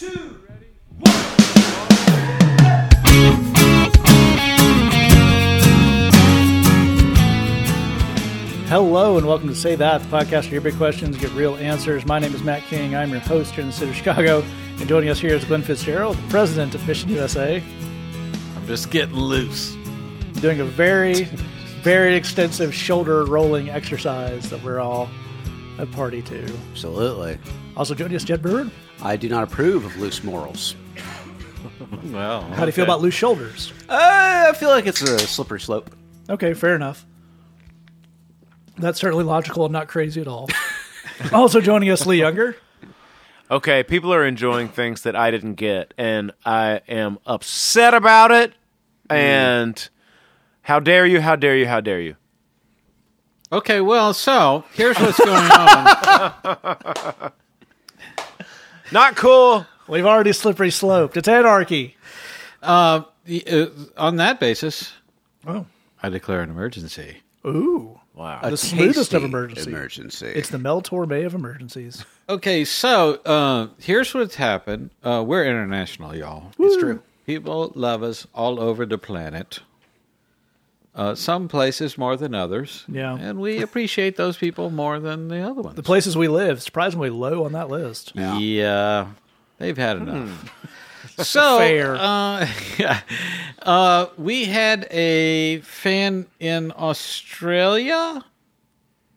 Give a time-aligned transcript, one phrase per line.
[0.00, 0.34] two,
[8.66, 12.06] Hello and welcome to Say That, the podcast where your big questions get real answers.
[12.06, 12.96] My name is Matt King.
[12.96, 14.42] I'm your host here in the city of Chicago.
[14.78, 17.62] And joining us here is Glenn Fitzgerald, the president of Mission USA,
[18.56, 19.76] I'm just getting loose.
[20.40, 21.24] doing a very,
[21.82, 25.10] very extensive shoulder rolling exercise that we're all
[25.76, 26.42] a party to.
[26.70, 27.36] Absolutely.
[27.76, 28.70] Also joining us, Jed Brewer.
[29.02, 30.76] I do not approve of loose morals.
[32.04, 33.72] Well, How do you feel about loose shoulders?
[33.88, 35.90] Uh, I feel like it's a slippery slope.
[36.28, 37.04] Okay, fair enough.
[38.78, 40.48] That's certainly logical and not crazy at all.
[41.32, 42.56] also joining us, Lee Younger.
[43.50, 48.54] Okay, people are enjoying things that I didn't get, and I am upset about it.
[49.08, 49.88] And
[50.62, 51.20] how dare you?
[51.20, 51.66] How dare you?
[51.66, 52.16] How dare you?
[53.52, 57.32] Okay, well, so here's what's going on.
[58.92, 59.66] Not cool.
[59.88, 61.16] We've already slippery sloped.
[61.16, 61.96] It's anarchy.
[62.62, 63.02] Uh,
[63.50, 64.92] uh, on that basis,
[65.46, 65.66] Oh.
[66.02, 67.18] I declare an emergency.
[67.46, 67.98] Ooh.
[68.14, 68.40] Wow.
[68.42, 69.66] The smoothest of emergencies.
[69.66, 70.26] emergency.
[70.26, 70.38] Emergency.
[70.38, 72.04] It's the Mel Torme of emergencies.
[72.28, 74.90] Okay, so uh, here's what's happened.
[75.02, 76.50] Uh, we're international, y'all.
[76.58, 77.02] It's true.
[77.26, 79.60] People love us all over the planet.
[80.94, 82.84] Uh, some places more than others.
[82.88, 83.16] Yeah.
[83.18, 85.76] And we appreciate those people more than the other ones.
[85.76, 88.12] The places we live, surprisingly low on that list.
[88.14, 88.36] Yeah.
[88.38, 89.06] Yeah,
[89.58, 90.50] they've had enough.
[91.18, 91.96] So, Fair.
[91.96, 92.46] Uh,
[92.78, 93.00] yeah,
[93.62, 98.24] uh, we had a fan in Australia,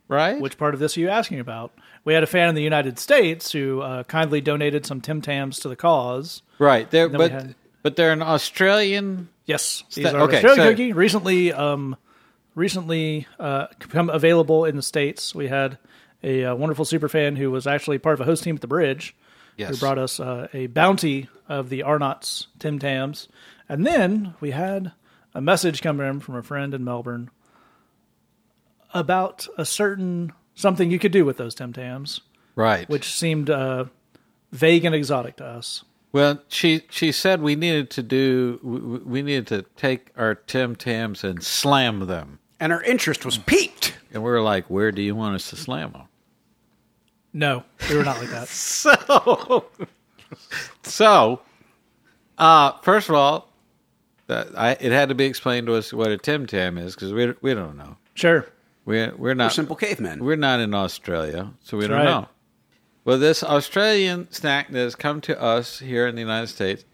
[0.08, 0.40] right?
[0.40, 1.72] Which part of this are you asking about?
[2.04, 5.60] We had a fan in the United States who uh, kindly donated some Tim Tams
[5.60, 6.42] to the cause.
[6.60, 9.30] right there, Then we but had- but they're an Australian.
[9.46, 10.94] Yes, these Sta- are okay, Australian so- cookie.
[10.94, 11.96] Recently, um,
[12.56, 15.36] recently uh, become available in the states.
[15.36, 15.78] We had
[16.24, 18.68] a uh, wonderful super fan who was actually part of a host team at the
[18.68, 19.16] bridge.
[19.58, 19.70] yes.
[19.70, 23.28] Who brought us uh, a bounty of the Arnott's Tim Tams,
[23.70, 24.94] and then we had
[25.36, 27.30] a message come in from a friend in Melbourne
[28.94, 32.22] about a certain something you could do with those Tim Tams,
[32.56, 32.88] Right.
[32.88, 33.86] which seemed uh,
[34.52, 35.84] vague and exotic to us.
[36.14, 40.76] Well, she she said we needed to do we, we needed to take our Tim
[40.78, 43.98] Tams and slam them, and our interest was piqued.
[44.14, 46.04] and we were like, "Where do you want us to slam them?"
[47.34, 48.48] No, we were not like that.
[48.54, 49.66] So,
[50.84, 51.42] so,
[52.38, 53.50] uh, first of all,
[54.28, 57.14] that I, it had to be explained to us what a Tim Tam is because
[57.14, 57.98] we we don't know.
[58.16, 58.48] Sure.
[58.86, 60.24] We're we're We're not simple cavemen.
[60.24, 62.22] we're not in Australia, so we That's don't right.
[62.22, 62.28] know.
[63.06, 66.86] Well, this Australian snack that has come to us here in the United States,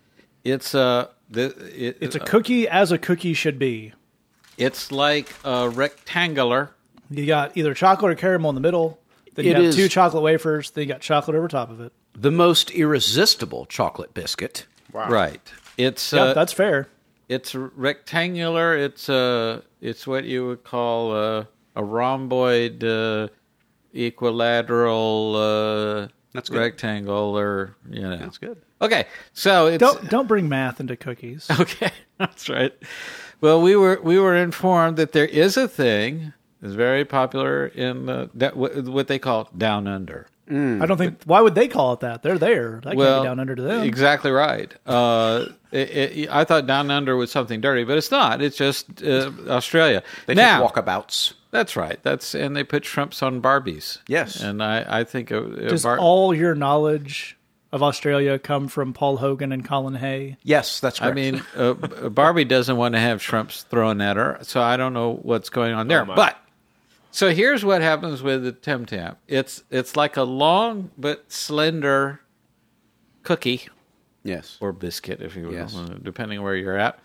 [0.44, 3.94] it's a the, it, It's a cookie as a cookie should be.
[4.58, 6.72] it's like a rectangular.
[7.12, 9.00] You got either chocolate or caramel in the middle.
[9.36, 10.72] Then you It have is- two chocolate wafers.
[10.72, 11.94] Then you got chocolate over top of it.
[12.16, 14.66] the most irresistible chocolate biscuit.
[14.91, 15.09] Wow.
[15.09, 15.41] Right.
[15.78, 16.88] It's Yeah, uh, that's fair.
[17.30, 18.76] it's rectangular.
[18.76, 21.46] It's uh, it's what you would call uh,
[21.76, 23.28] a rhomboid, uh,
[24.05, 26.59] equilateral uh, That's good.
[26.59, 28.17] rectangle, or you know.
[28.17, 28.61] That's good.
[28.81, 31.47] Okay, so it's Don't don't bring math into cookies.
[31.59, 31.91] okay.
[32.17, 32.73] That's right.
[33.41, 38.05] Well, we were we were informed that there is a thing that's very popular in
[38.05, 40.27] the, that, what what they call down under.
[40.51, 41.21] I don't think.
[41.25, 42.23] Why would they call it that?
[42.23, 42.81] They're there.
[42.83, 43.83] That can't be down under to them.
[43.83, 44.73] Exactly right.
[44.83, 48.41] Uh, it, it, I thought down under was something dirty, but it's not.
[48.41, 50.01] It's just uh, Australia.
[50.25, 51.33] They now, take walkabouts.
[51.51, 51.99] That's right.
[52.03, 53.99] That's and they put shrimps on Barbies.
[54.07, 54.39] Yes.
[54.41, 57.37] and I, I think a, a Does bar- all your knowledge
[57.71, 60.37] of Australia come from Paul Hogan and Colin Hay?
[60.43, 61.11] Yes, that's right.
[61.11, 64.93] I mean, uh, Barbie doesn't want to have shrimps thrown at her, so I don't
[64.93, 66.05] know what's going on there.
[66.05, 66.15] my.
[66.15, 66.37] but
[67.11, 69.16] so here's what happens with the Tim Tam.
[69.27, 72.21] It's it's like a long but slender
[73.23, 73.67] cookie
[74.23, 74.57] yes.
[74.61, 75.75] or biscuit, if you will, Yes.
[75.75, 76.99] uh, depending where you're at.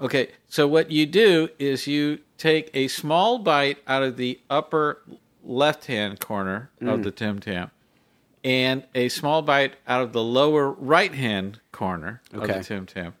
[0.00, 5.02] Okay, so what you do is you take a small bite out of the upper
[5.44, 6.94] left-hand corner Mm.
[6.94, 7.70] of the Tim Tam,
[8.42, 12.58] and a small bite out of the lower right-hand corner of Okay.
[12.58, 13.14] the Tim Tam,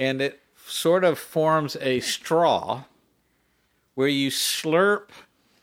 [0.00, 2.84] and it sort of forms a straw
[3.94, 5.10] where you slurp.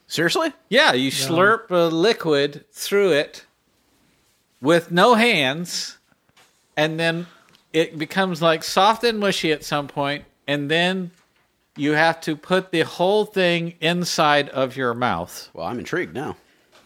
[0.08, 0.54] Seriously?
[0.70, 3.46] Yeah, you slurp a liquid through it
[4.62, 5.98] with no hands,
[6.78, 7.28] and then
[7.74, 11.12] it becomes like soft and mushy at some point, and then
[11.78, 15.50] you have to put the whole thing inside of your mouth.
[15.54, 16.36] Well, I'm intrigued now.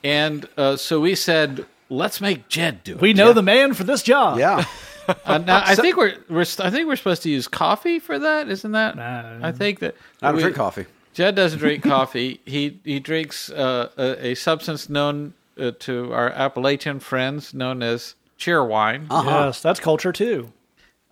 [0.03, 3.01] And uh, so we said, let's make Jed do it.
[3.01, 4.37] We know the man for this job.
[4.39, 4.65] Yeah.
[5.23, 8.49] Uh, now, I think we're, we're I think we're supposed to use coffee for that,
[8.49, 8.95] isn't that?
[8.95, 9.37] Nah.
[9.47, 10.87] I think that I don't we- drink coffee.
[11.13, 12.41] Jed doesn't drink coffee.
[12.43, 18.15] He he drinks uh, a, a substance known uh, to our Appalachian friends known as
[18.39, 19.05] Cheerwine.
[19.11, 20.51] Yes, that's culture too.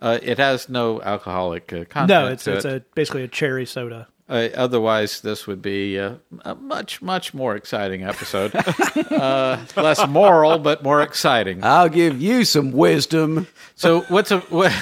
[0.04, 2.08] Uh, it has no alcoholic uh, content.
[2.08, 2.82] No, it's to it's it.
[2.82, 4.06] a basically a cherry soda.
[4.28, 8.54] Uh, otherwise, this would be uh, a much, much more exciting episode.
[9.10, 11.64] uh, less moral, but more exciting.
[11.64, 13.46] I'll give you some wisdom.
[13.76, 14.72] So what's a, what,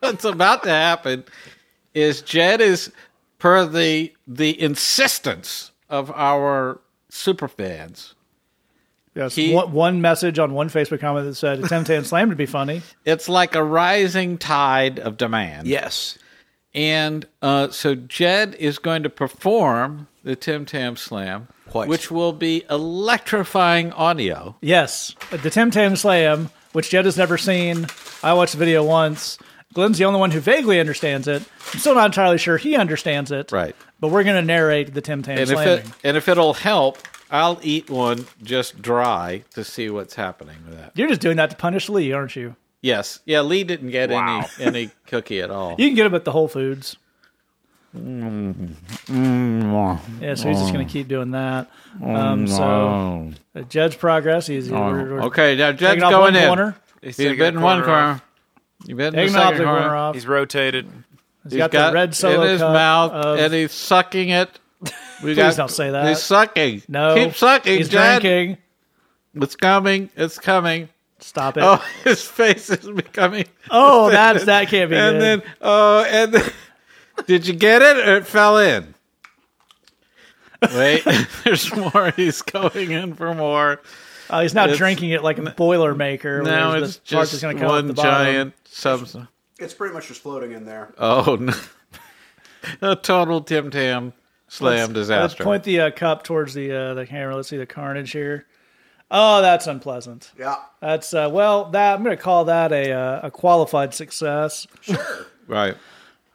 [0.00, 1.22] what's about to happen
[1.94, 2.90] is Jed is
[3.38, 6.80] per the the insistence of our
[7.10, 8.15] super fans.
[9.16, 12.36] Yes, He- one, one message on one Facebook comment that said Tim Tam Slam would
[12.38, 12.82] be funny.
[13.04, 15.66] It's like a rising tide of demand.
[15.66, 16.18] Yes.
[16.74, 21.88] And uh, so Jed is going to perform the Tim Tam Slam, Quite.
[21.88, 24.56] which will be electrifying audio.
[24.60, 27.86] Yes, the Tim Tam Slam, which Jed has never seen.
[28.22, 29.38] I watched the video once.
[29.72, 31.42] Glenn's the only one who vaguely understands it.
[31.72, 33.52] I'm still not entirely sure he understands it.
[33.52, 33.76] Right.
[34.00, 36.98] But we're going to narrate the Tim Tam And if it and if it'll help,
[37.30, 40.92] I'll eat one just dry to see what's happening with that.
[40.94, 42.54] You're just doing that to punish Lee, aren't you?
[42.82, 43.40] Yes, yeah.
[43.40, 45.74] Lee didn't get any any cookie at all.
[45.78, 46.96] You can get him at the Whole Foods.
[47.96, 48.74] Mm.
[50.20, 51.70] Yeah, so he's just going to keep doing that.
[52.04, 54.46] Um, so uh, Jed's progress.
[54.46, 54.78] He's we're,
[55.14, 56.46] we're Okay, now Jed's taking off going one in.
[56.46, 56.76] corner.
[57.02, 58.06] He's He's bitten one corner corner.
[58.12, 58.22] off.
[58.86, 59.96] You bitten the Taking off second the corner corner.
[59.96, 60.14] off.
[60.14, 60.86] He's rotated.
[61.44, 64.28] he's He's got, got the red solo in his cup mouth, of- and he's sucking
[64.28, 64.50] it.
[65.22, 66.08] We Please don't say that.
[66.08, 66.82] He's sucking.
[66.88, 67.78] no, keep sucking.
[67.78, 68.20] He's Jed.
[68.20, 68.58] drinking.
[69.34, 70.10] It's coming.
[70.16, 70.88] It's coming.
[71.20, 71.62] Stop it.
[71.62, 73.46] Oh, his face is becoming.
[73.70, 75.22] Oh, that's that can't be and good.
[75.22, 76.52] then oh, and then,
[77.26, 78.94] did you get it or it fell in?
[80.74, 81.04] Wait,
[81.44, 82.12] there's more.
[82.16, 83.80] He's going in for more.
[84.30, 86.44] oh, he's not it's- drinking it like a Boilermaker.
[86.44, 89.28] Now it's the part just that's gonna come one the giant substance.
[89.58, 90.92] It's pretty much just floating in there.
[90.98, 91.54] Oh no!
[92.82, 94.12] A total Tim Tam
[94.48, 95.44] slam Let's disaster.
[95.44, 97.36] point the uh, cup towards the uh, the camera.
[97.36, 98.46] Let's see the carnage here.
[99.10, 100.32] Oh, that's unpleasant.
[100.38, 100.56] Yeah.
[100.80, 104.66] That's uh, well, that I'm going to call that a uh, a qualified success.
[104.80, 105.26] Sure.
[105.46, 105.76] right.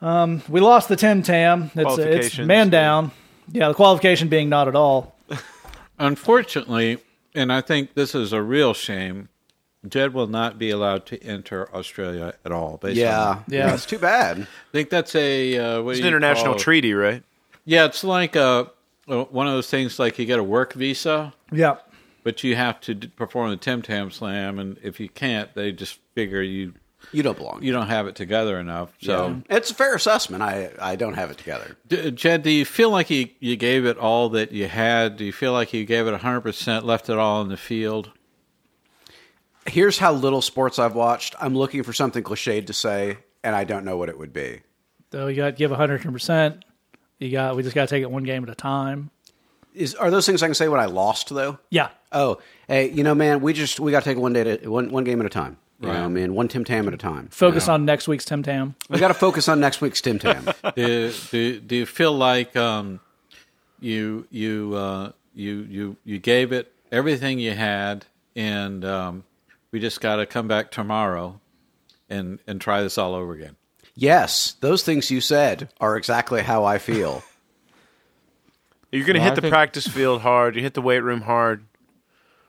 [0.02, 1.70] We lost the Tim Tam.
[1.76, 3.12] It's, it's man down.
[3.52, 5.16] Yeah, the qualification being not at all.
[6.00, 6.98] Unfortunately,
[7.36, 9.30] and I think this is a real shame.
[9.88, 12.78] Jed will not be allowed to enter Australia at all.
[12.78, 13.40] Based on Yeah.
[13.48, 13.54] that.
[13.54, 13.74] Yeah.
[13.74, 14.42] It's too bad.
[14.42, 17.24] I think that's a uh, what It's an international treaty, right?
[17.66, 18.66] Yeah, it's like uh
[19.08, 21.78] uh, one of those things like you get a work visa, Yeah.
[22.24, 25.72] but you have to d- perform the Tim Tam Slam, and if you can't, they
[25.72, 26.74] just figure you
[27.12, 27.64] You don't belong.
[27.64, 28.94] you don't have it together enough.
[29.02, 30.44] So, It's a fair assessment.
[30.44, 31.76] I, I don't have it together.
[31.88, 35.18] D- Jed, do you feel like you, you gave it all that you had?
[35.18, 38.12] Do you feel like you gave it 100%, left it all in the field?
[39.68, 41.36] Here's how little sports I've watched.
[41.42, 44.62] I'm looking for something cliched to say, and I don't know what it would be.
[45.12, 46.64] So you got to give 100.
[47.22, 47.56] Percent You got.
[47.56, 49.12] We just got to take it one game at a time.
[49.74, 51.60] Is are those things I can say when I lost though?
[51.70, 51.90] Yeah.
[52.12, 54.68] Oh, hey, you know, man, we just we got to take it one day to
[54.70, 55.58] one one game at a time.
[55.82, 57.30] You know, man, one Tim Tam at a time.
[57.30, 58.76] Focus on next week's Tim Tam.
[58.88, 60.48] We got to focus on next week's Tim Tam.
[60.76, 63.00] do, do, do you feel like um,
[63.80, 69.24] you you uh, you you you gave it everything you had, and um,
[69.72, 71.42] we just got to come back tomorrow
[72.10, 73.56] and and try this all over again?
[74.02, 77.24] Yes, those things you said are exactly how I feel.
[78.92, 80.56] You're going to Well, I hit the think- practice field hard.
[80.58, 81.64] You hit the weight room hard.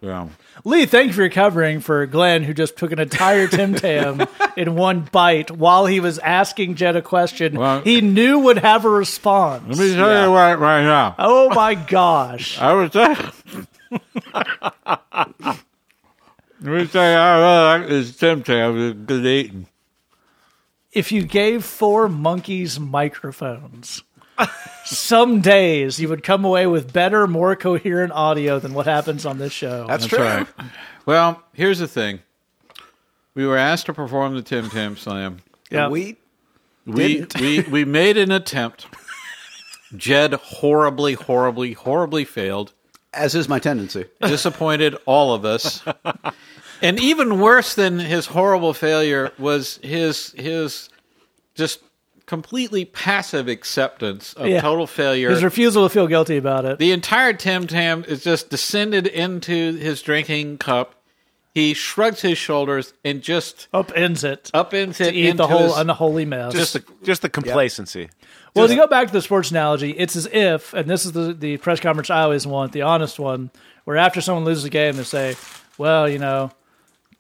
[0.00, 0.28] Yeah.
[0.64, 4.26] Lee, thank you for your covering for Glenn, who just took an entire Tim Tam
[4.56, 8.84] in one bite while he was asking Jed a question Well- he knew would have
[8.84, 9.68] a response.
[9.68, 11.14] Let me tell you what, right now.
[11.20, 12.58] Oh my gosh.
[12.60, 13.16] I was there.
[16.60, 18.76] Let me tell you, I really like this Tim Tam.
[18.90, 19.66] It's good eating.
[20.92, 24.02] If you gave four monkeys microphones,
[24.84, 29.38] some days you would come away with better, more coherent audio than what happens on
[29.38, 29.86] this show.
[29.86, 30.18] That's, That's true.
[30.24, 30.46] right.
[31.06, 32.20] Well, here's the thing.
[33.34, 35.38] We were asked to perform the Tim Tam Slam.
[35.70, 35.88] yeah.
[35.88, 36.16] We
[36.84, 37.40] We Didn't.
[37.40, 38.86] we we made an attempt.
[39.96, 42.72] Jed horribly, horribly, horribly failed.
[43.14, 44.06] as is my tendency.
[44.22, 45.82] Disappointed all of us.
[46.82, 50.88] And even worse than his horrible failure was his his
[51.54, 51.80] just
[52.26, 54.60] completely passive acceptance of Yeah.
[54.60, 55.30] total failure.
[55.30, 56.78] His refusal to feel guilty about it.
[56.78, 60.94] The entire Tim Tam is just descended into his drinking cup.
[61.54, 64.50] He shrugs his shoulders and just Upends it.
[64.54, 66.54] upends it to eat into the whole his- unholy mess.
[66.54, 68.08] Just the, just the complacency.
[68.54, 71.34] Well, to go back to the sports analogy, it's as if, and this is the,
[71.34, 73.50] the press conference I always want, the honest one,
[73.84, 75.36] where after someone loses a game, they say,
[75.78, 76.50] "Well, you know,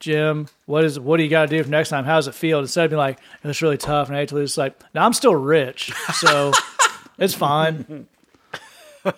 [0.02, 2.04] Jim, what is what do you got to do for next time?
[2.04, 4.34] How does it feel?" Instead of being like, "It's really tough and I hate to
[4.34, 6.50] lose," it's like, "Now I'm still rich, so
[7.18, 8.08] it's fine."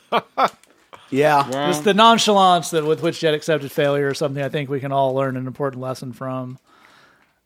[1.10, 1.48] Yeah.
[1.68, 4.90] Just the nonchalance that with which Jed accepted failure is something I think we can
[4.90, 6.58] all learn an important lesson from.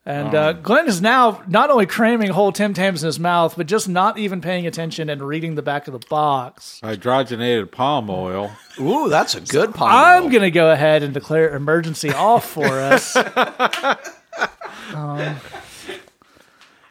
[0.09, 3.67] And uh, Glenn is now not only cramming whole Tim Tams in his mouth, but
[3.67, 6.81] just not even paying attention and reading the back of the box.
[6.83, 8.51] Hydrogenated palm oil.
[8.81, 10.31] Ooh, that's a good palm I'm oil.
[10.31, 13.15] going to go ahead and declare emergency off for us.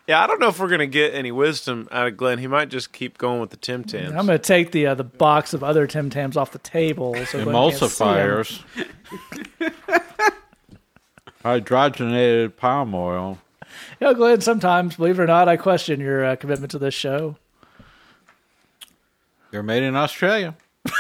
[0.08, 2.38] Yeah, I don't know if we're gonna get any wisdom out of Glenn.
[2.38, 4.12] He might just keep going with the Tim Tams.
[4.16, 7.14] I'm going to take the uh, the box of other Tim Tams off the table.
[7.26, 8.10] So Glenn can't see 'em.
[8.12, 8.64] Emulsifiers.
[11.44, 13.40] Hydrogenated palm oil.
[14.00, 16.94] You know, Glenn, sometimes, believe it or not, I question your uh, commitment to this
[16.94, 17.36] show.
[19.52, 20.56] They're made in Australia.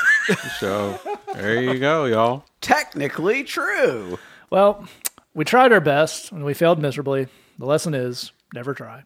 [0.59, 0.99] so
[1.33, 2.45] there you go, y'all.
[2.61, 4.17] Technically true.
[4.49, 4.87] Well,
[5.33, 7.27] we tried our best and we failed miserably.
[7.57, 9.03] The lesson is never try.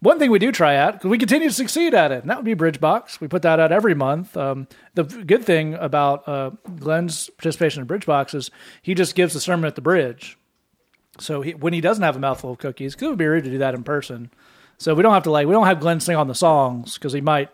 [0.00, 2.36] One thing we do try at, because we continue to succeed at it, and that
[2.36, 3.20] would be Bridgebox.
[3.20, 4.36] We put that out every month.
[4.36, 8.50] Um, the good thing about uh, Glenn's participation in Bridgebox is
[8.82, 10.36] he just gives the sermon at the bridge.
[11.18, 13.44] So he, when he doesn't have a mouthful of cookies, 'cause it would be rude
[13.44, 14.30] to do that in person.
[14.78, 17.12] So we don't have to like we don't have Glenn sing on the songs because
[17.12, 17.48] he might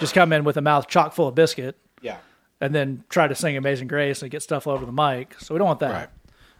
[0.00, 2.16] just come in with a mouth chock full of biscuit Yeah.
[2.60, 5.34] and then try to sing Amazing Grace and get stuff all over the mic.
[5.38, 5.92] So we don't want that.
[5.92, 6.08] Right.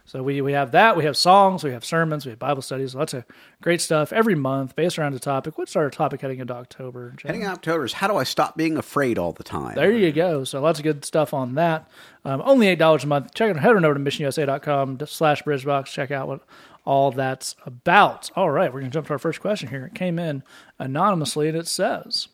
[0.05, 0.97] So we, we have that.
[0.97, 1.63] We have songs.
[1.63, 2.25] We have sermons.
[2.25, 2.93] We have Bible studies.
[2.93, 3.23] Lots of
[3.61, 5.57] great stuff every month based around a topic.
[5.57, 7.15] What's our topic heading into October?
[7.23, 9.75] Heading out to is how do I stop being afraid all the time?
[9.75, 10.43] There you go.
[10.43, 11.89] So lots of good stuff on that.
[12.25, 13.33] Um, only eight dollars a month.
[13.33, 13.59] Check it.
[13.59, 15.85] Head on over to missionusa.com slash bridgebox.
[15.85, 16.41] Check out what
[16.85, 18.29] all that's about.
[18.35, 19.85] All right, we're gonna jump to our first question here.
[19.85, 20.43] It came in
[20.79, 22.27] anonymously, and it says.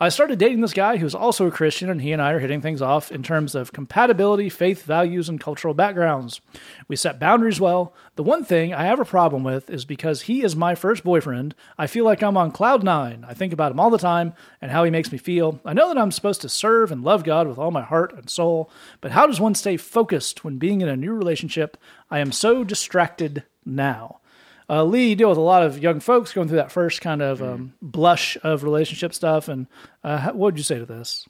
[0.00, 2.60] I started dating this guy who's also a Christian, and he and I are hitting
[2.60, 6.40] things off in terms of compatibility, faith, values, and cultural backgrounds.
[6.88, 7.94] We set boundaries well.
[8.16, 11.54] The one thing I have a problem with is because he is my first boyfriend,
[11.78, 13.24] I feel like I'm on cloud nine.
[13.28, 15.60] I think about him all the time and how he makes me feel.
[15.64, 18.28] I know that I'm supposed to serve and love God with all my heart and
[18.28, 18.70] soul,
[19.00, 21.76] but how does one stay focused when being in a new relationship?
[22.10, 24.20] I am so distracted now.
[24.68, 27.20] Uh, Lee, you deal with a lot of young folks going through that first kind
[27.20, 29.48] of um, blush of relationship stuff.
[29.48, 29.66] And
[30.02, 31.26] uh, what would you say to this?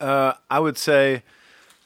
[0.00, 1.22] Uh, I would say,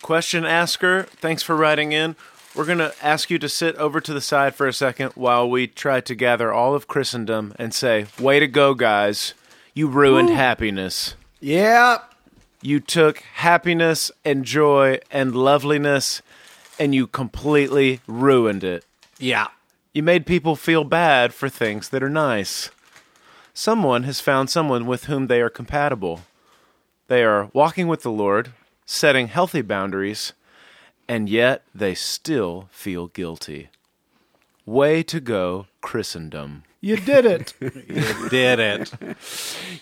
[0.02, 2.16] question asker, thanks for writing in.
[2.54, 5.48] We're going to ask you to sit over to the side for a second while
[5.50, 9.34] we try to gather all of Christendom and say, way to go, guys.
[9.74, 11.16] You ruined happiness.
[11.38, 11.98] Yeah.
[12.62, 16.22] You took happiness and joy and loveliness
[16.78, 18.86] and you completely ruined it.
[19.18, 19.48] Yeah.
[19.96, 22.68] You made people feel bad for things that are nice.
[23.54, 26.20] Someone has found someone with whom they are compatible.
[27.08, 28.52] They are walking with the Lord,
[28.84, 30.34] setting healthy boundaries,
[31.08, 33.70] and yet they still feel guilty.
[34.66, 36.64] Way to go, Christendom.
[36.82, 37.54] You did it.
[37.62, 38.92] You did it.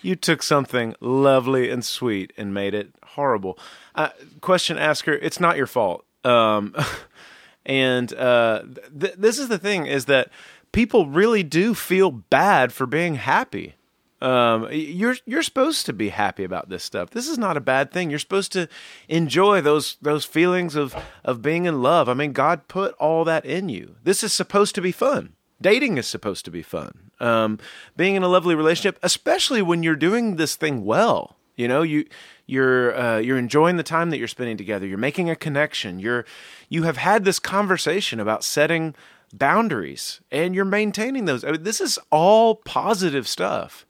[0.01, 3.59] You took something lovely and sweet and made it horrible.
[3.97, 6.05] Uh, question asker, it's not your fault.
[6.23, 6.73] Um,
[7.67, 8.63] and uh,
[8.99, 10.31] th- this is the thing: is that
[10.73, 13.75] people really do feel bad for being happy.
[14.21, 17.11] Um, you're you're supposed to be happy about this stuff.
[17.11, 18.09] This is not a bad thing.
[18.09, 18.69] You're supposed to
[19.09, 22.09] enjoy those those feelings of of being in love.
[22.09, 23.97] I mean, God put all that in you.
[24.03, 25.35] This is supposed to be fun.
[25.61, 27.11] Dating is supposed to be fun.
[27.21, 27.59] Um,
[27.97, 31.37] being in a lovely relationship, especially when you're doing this thing well.
[31.57, 32.07] You know, you
[32.47, 34.87] you're uh, you're enjoying the time that you're spending together.
[34.87, 35.99] You're making a connection.
[35.99, 36.25] You're
[36.69, 38.95] you have had this conversation about setting
[39.33, 41.45] boundaries, and you're maintaining those.
[41.45, 43.87] I mean, this is all positive stuff.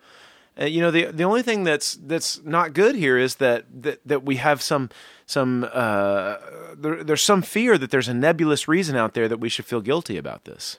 [0.60, 4.00] Uh, you know, the the only thing that's that's not good here is that that,
[4.06, 4.90] that we have some
[5.26, 6.36] some uh,
[6.76, 9.80] there, there's some fear that there's a nebulous reason out there that we should feel
[9.80, 10.78] guilty about this.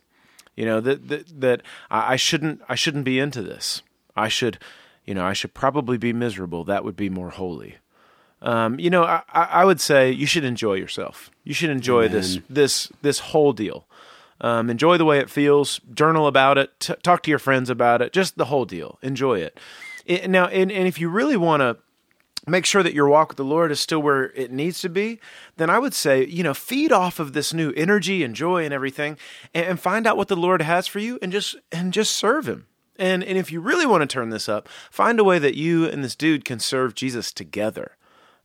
[0.55, 3.81] You know that that that I I shouldn't I shouldn't be into this.
[4.15, 4.57] I should,
[5.05, 6.63] you know, I should probably be miserable.
[6.63, 7.77] That would be more holy.
[8.41, 11.31] Um, you know, I, I would say you should enjoy yourself.
[11.43, 13.87] You should enjoy this this this whole deal.
[14.41, 15.79] Um, enjoy the way it feels.
[15.93, 16.79] Journal about it.
[16.79, 18.11] T- talk to your friends about it.
[18.11, 18.99] Just the whole deal.
[19.01, 19.57] Enjoy it.
[20.05, 21.77] it now, and, and if you really want to
[22.45, 25.19] make sure that your walk with the Lord is still where it needs to be,
[25.55, 28.73] then I would say, you know, feed off of this new energy and joy and
[28.73, 29.17] everything
[29.53, 32.47] and, and find out what the Lord has for you and just and just serve
[32.47, 32.67] him.
[32.97, 35.85] And and if you really want to turn this up, find a way that you
[35.85, 37.97] and this dude can serve Jesus together.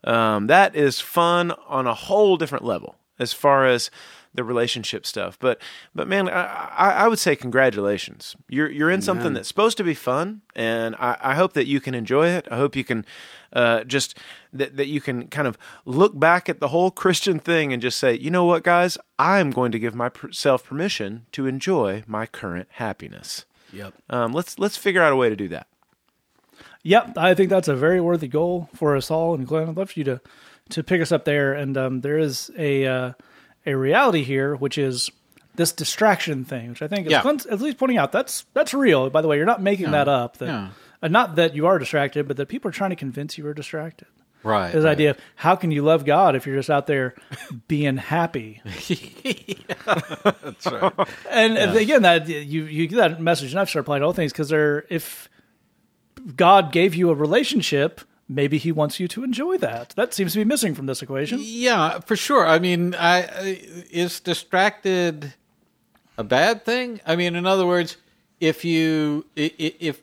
[0.02, 3.90] Um, that is fun on a whole different level as far as
[4.32, 5.38] the relationship stuff.
[5.38, 5.60] But
[5.94, 8.36] but man, I, I would say congratulations.
[8.48, 11.80] You're you're in something that's supposed to be fun, and I, I hope that you
[11.80, 12.46] can enjoy it.
[12.50, 13.04] I hope you can
[13.52, 14.16] uh, just
[14.52, 17.98] that that you can kind of look back at the whole Christian thing and just
[17.98, 22.68] say, you know what, guys, I'm going to give myself permission to enjoy my current
[22.72, 23.44] happiness.
[23.72, 23.94] Yep.
[24.10, 25.66] Um, let's let's figure out a way to do that.
[26.82, 29.34] Yep, I think that's a very worthy goal for us all.
[29.34, 30.20] And Glenn, I'd love for you to
[30.70, 33.12] to pick us up there, and um, there is a uh,
[33.66, 35.10] a reality here, which is
[35.56, 37.20] this distraction thing, which I think, Yeah.
[37.22, 39.10] Clint's at least pointing out, that's that's real.
[39.10, 40.38] By the way, you're not making that up.
[40.38, 40.68] That, Yeah.
[41.02, 43.52] uh, not that you are distracted, but that people are trying to convince you are
[43.54, 44.06] distracted.
[44.42, 44.72] Right.
[44.72, 44.92] This right.
[44.92, 47.14] idea of how can you love God if you're just out there
[47.68, 48.62] being happy?
[49.84, 50.92] That's right.
[51.28, 54.06] And and uh, again, that you you get that message, and I've started applying to
[54.06, 55.28] all things because they're if
[56.36, 59.90] God gave you a relationship, maybe He wants you to enjoy that.
[59.96, 61.40] That seems to be missing from this equation.
[61.42, 62.46] Yeah, for sure.
[62.46, 63.58] I mean, I,
[63.90, 65.34] is distracted
[66.16, 67.00] a bad thing?
[67.06, 67.96] I mean, in other words,
[68.40, 70.00] if you if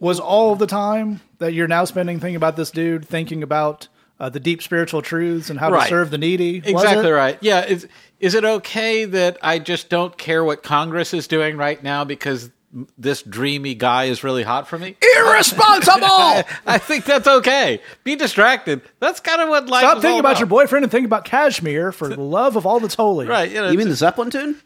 [0.00, 3.88] Was all the time that you're now spending thinking about this dude, thinking about
[4.20, 6.58] uh, the deep spiritual truths and how to serve the needy?
[6.64, 7.38] exactly right.
[7.40, 7.88] Yeah, is
[8.20, 12.50] is it okay that I just don't care what Congress is doing right now because
[12.98, 14.96] this dreamy guy is really hot for me?
[15.16, 16.06] Irresponsible.
[16.66, 17.80] I think that's okay.
[18.02, 18.82] Be distracted.
[18.98, 21.92] That's kind of what life Stop thinking all about your boyfriend and think about Kashmir
[21.92, 23.26] for the love of all that's holy.
[23.26, 23.50] Right.
[23.50, 24.60] You, know, you mean the Zeppelin tune?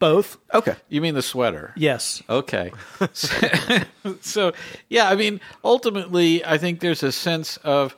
[0.00, 0.38] Both.
[0.52, 0.74] Okay.
[0.88, 1.72] you mean the sweater?
[1.76, 2.22] Yes.
[2.28, 2.72] Okay.
[4.22, 4.52] so,
[4.88, 7.94] yeah, I mean, ultimately, I think there's a sense of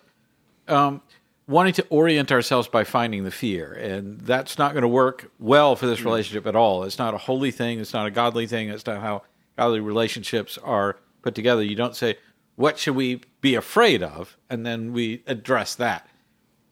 [0.66, 1.00] um,
[1.46, 3.72] wanting to orient ourselves by finding the fear.
[3.72, 6.82] And that's not going to work well for this relationship at all.
[6.82, 7.78] It's not a holy thing.
[7.78, 8.68] It's not a godly thing.
[8.68, 9.22] It's not how
[9.56, 11.62] godly relationships are put together.
[11.62, 12.16] You don't say,
[12.56, 14.36] what should we be afraid of?
[14.50, 16.08] And then we address that.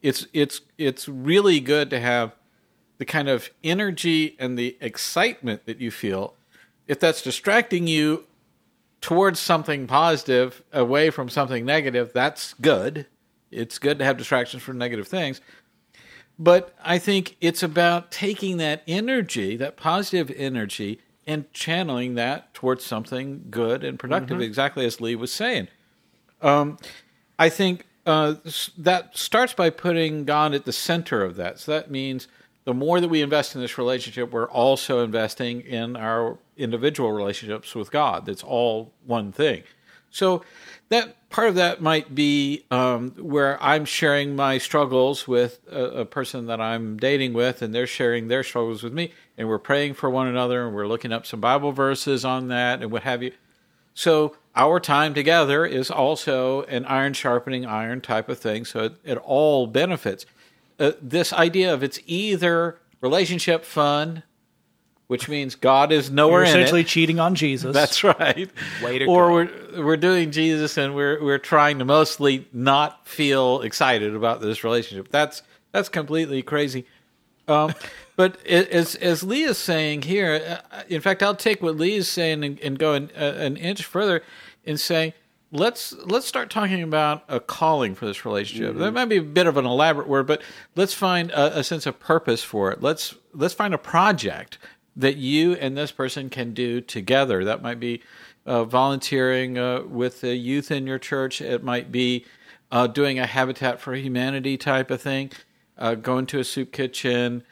[0.02, 2.34] It's, it's, it's really good to have
[3.00, 6.34] the kind of energy and the excitement that you feel,
[6.86, 8.24] if that's distracting you
[9.00, 13.06] towards something positive away from something negative, that's good.
[13.50, 15.40] It's good to have distractions from negative things.
[16.38, 22.84] But I think it's about taking that energy, that positive energy, and channeling that towards
[22.84, 25.68] something good and productive, exactly as Lee was saying.
[26.42, 26.76] Um,
[27.38, 28.34] I think uh,
[28.76, 31.60] that starts by putting God at the center of that.
[31.60, 32.28] So that means
[32.64, 37.74] the more that we invest in this relationship, we're also investing in our individual relationships
[37.74, 38.26] with God.
[38.26, 39.62] That's all one thing.
[40.10, 40.42] So
[40.88, 46.04] that part of that might be um, where I'm sharing my struggles with a, a
[46.04, 49.94] person that I'm dating with, and they're sharing their struggles with me, and we're praying
[49.94, 53.22] for one another, and we're looking up some Bible verses on that, and what have
[53.22, 53.32] you.
[53.94, 58.64] So our time together is also an iron sharpening iron type of thing.
[58.64, 60.26] So it, it all benefits.
[60.80, 64.22] Uh, this idea of it's either relationship fun,
[65.08, 66.86] which means God is You're nowhere in essentially it.
[66.86, 67.74] cheating on Jesus.
[67.74, 68.50] That's right.
[68.82, 69.32] Way to or go.
[69.34, 74.64] we're we're doing Jesus and we're we're trying to mostly not feel excited about this
[74.64, 75.10] relationship.
[75.10, 76.86] That's that's completely crazy.
[77.46, 77.74] Um,
[78.16, 82.08] but as as Lee is saying here, uh, in fact, I'll take what Lee is
[82.08, 84.22] saying and, and go an, uh, an inch further
[84.64, 85.12] in saying
[85.52, 88.76] let's let's start talking about a calling for this relationship.
[88.76, 90.42] That might be a bit of an elaborate word, but
[90.76, 92.82] let's find a, a sense of purpose for it.
[92.82, 94.58] Let's let's find a project
[94.96, 97.44] that you and this person can do together.
[97.44, 98.02] That might be
[98.46, 101.40] uh, volunteering uh, with the youth in your church.
[101.40, 102.26] It might be
[102.70, 105.30] uh, doing a Habitat for Humanity type of thing,
[105.78, 107.44] uh, going to a soup kitchen,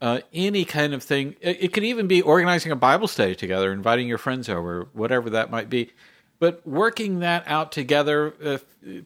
[0.00, 1.36] uh, any kind of thing.
[1.40, 5.30] It, it could even be organizing a Bible study together, inviting your friends over, whatever
[5.30, 5.90] that might be.
[6.44, 8.58] But working that out together, uh,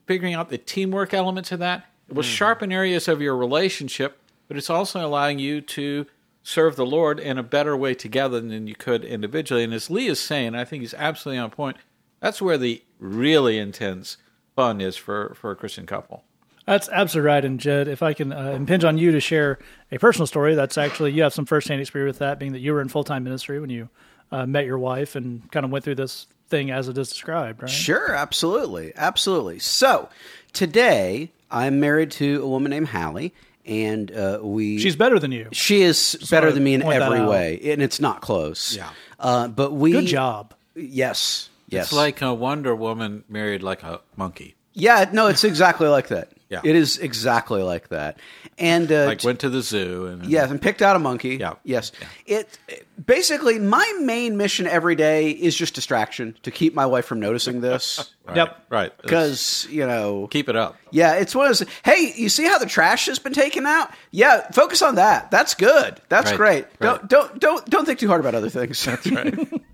[0.06, 4.56] figuring out the teamwork elements of that, it will sharpen areas of your relationship, but
[4.56, 6.06] it's also allowing you to
[6.42, 9.62] serve the Lord in a better way together than you could individually.
[9.62, 11.76] And as Lee is saying, I think he's absolutely on point.
[12.18, 14.16] That's where the really intense
[14.56, 16.24] fun is for, for a Christian couple.
[16.66, 17.44] That's absolutely right.
[17.44, 19.60] And Jed, if I can uh, impinge on you to share
[19.92, 22.72] a personal story, that's actually you have some firsthand experience with that, being that you
[22.72, 23.90] were in full time ministry when you
[24.32, 27.62] uh, met your wife and kind of went through this thing as it is described,
[27.62, 27.70] right?
[27.70, 29.58] Sure, absolutely, absolutely.
[29.58, 30.08] So
[30.52, 33.34] today I'm married to a woman named Hallie,
[33.66, 35.48] and uh, we She's better than you.
[35.52, 38.74] she is better than me in every way, and it's not close.
[38.76, 38.90] Yeah.
[39.20, 40.54] uh, but we Good job.
[40.74, 41.86] Yes, yes.
[41.86, 44.54] It's like a Wonder Woman married like a monkey.
[44.74, 46.32] yeah, no, it's exactly like that.
[46.50, 46.60] Yeah.
[46.64, 48.18] it is exactly like that.
[48.56, 51.36] And uh, Like went to the zoo and Yes, and picked out a monkey.
[51.36, 51.54] Yeah.
[51.62, 51.92] Yes.
[52.26, 52.58] It
[53.04, 57.60] basically my main mission every day is just distraction to keep my wife from noticing
[57.60, 58.12] this.
[58.28, 58.64] Right, Yep.
[58.68, 58.92] right.
[59.00, 60.76] Because, you know, keep it up.
[60.90, 61.66] yeah, it's one of those.
[61.82, 63.90] Hey, you see how the trash has been taken out?
[64.10, 65.30] Yeah, focus on that.
[65.30, 65.98] That's good.
[66.10, 66.64] That's Right, great.
[66.64, 66.78] right.
[66.80, 68.84] Don't don't don't don't think too hard about other things.
[68.84, 69.34] That's right.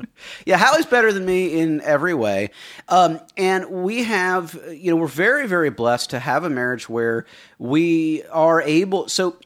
[0.47, 2.51] yeah, Hallie's better than me in every way,
[2.89, 7.27] um, and we have you know we're very very blessed to have a marriage where
[7.59, 9.09] we are able.
[9.09, 9.37] So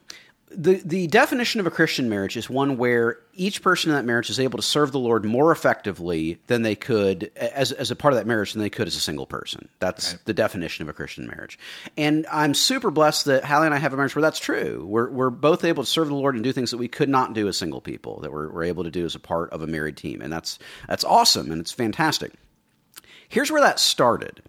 [0.51, 4.29] the the definition of a Christian marriage is one where each person in that marriage
[4.31, 8.13] is able to serve the Lord more effectively than they could as as a part
[8.13, 9.69] of that marriage than they could as a single person.
[9.79, 11.59] That's the definition of a Christian marriage.
[11.97, 14.85] And I'm super blessed that Hallie and I have a marriage where that's true.
[14.87, 17.33] We're we're both able to serve the Lord and do things that we could not
[17.33, 19.67] do as single people that we're, we're able to do as a part of a
[19.67, 22.33] married team, and that's that's awesome and it's fantastic.
[23.29, 24.43] Here's where that started.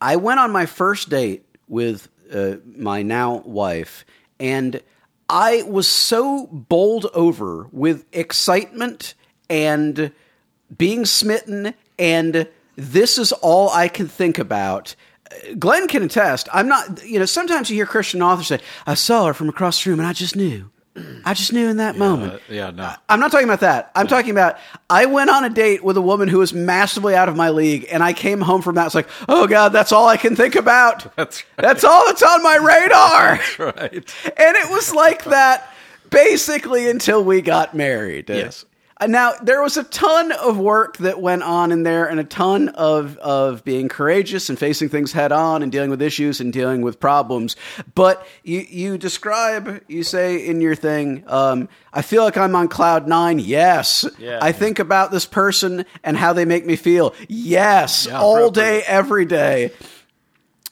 [0.00, 4.06] I went on my first date with uh, my now wife,
[4.40, 4.80] and
[5.28, 9.14] I was so bowled over with excitement
[9.50, 10.12] and
[10.76, 14.94] being smitten, and this is all I can think about.
[15.58, 16.48] Glenn can attest.
[16.52, 19.82] I'm not, you know, sometimes you hear Christian authors say, I saw her from across
[19.82, 20.70] the room and I just knew.
[21.24, 22.34] I just knew in that moment.
[22.34, 22.92] Uh, yeah, no.
[23.08, 23.90] I'm not talking about that.
[23.94, 24.58] I'm talking about
[24.88, 27.86] I went on a date with a woman who was massively out of my league,
[27.90, 28.86] and I came home from that.
[28.86, 31.06] It's like, oh god, that's all I can think about.
[31.16, 31.62] That's right.
[31.62, 33.40] That's all that's on my radar.
[33.74, 33.92] right.
[34.36, 35.68] And it was like that
[36.10, 38.28] basically until we got married.
[38.28, 38.64] Yes.
[39.06, 42.68] Now there was a ton of work that went on in there, and a ton
[42.70, 46.82] of of being courageous and facing things head on, and dealing with issues and dealing
[46.82, 47.54] with problems.
[47.94, 52.68] But you you describe, you say in your thing, um, I feel like I'm on
[52.68, 53.38] cloud nine.
[53.38, 54.38] Yes, Yeah.
[54.42, 57.14] I think about this person and how they make me feel.
[57.28, 59.70] Yes, Yeah, all day, every day.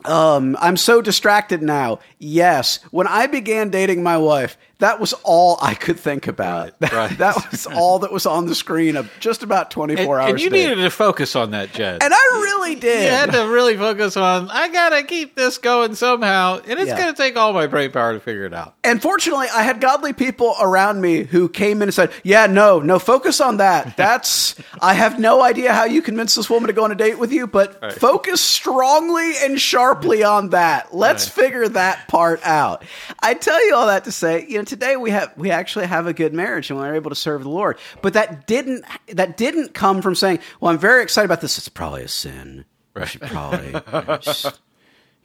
[0.04, 1.98] Um, I'm so distracted now.
[2.18, 2.80] Yes.
[2.90, 6.72] When I began dating my wife, that was all I could think about.
[6.80, 7.18] Right, right.
[7.18, 10.40] that was all that was on the screen of just about 24 And, hours and
[10.40, 12.02] you needed to focus on that, Jed.
[12.02, 13.04] and I really did.
[13.04, 14.50] you had to really focus on.
[14.50, 16.98] I gotta keep this going somehow, and it's Yeah.
[16.98, 18.74] gonna take all my brain power to figure it out.
[18.84, 22.80] And fortunately, I had godly people around me who came in and said, "Yeah, no,
[22.80, 23.96] no, focus on that.
[23.96, 27.18] That's I have no idea how you convince this woman to go on a date
[27.18, 27.92] with you, but Right.
[27.92, 30.94] focus strongly and sharply on that.
[30.94, 32.84] Let's figure that part out."
[33.20, 36.06] I tell you all that to say, you know, today we have we actually have
[36.06, 37.78] a good marriage and we're able to serve the Lord.
[38.02, 41.58] But that didn't that didn't come from saying, "Well, I'm very excited about this.
[41.58, 42.64] It's probably a sin.
[42.94, 44.60] I should probably." you know, just-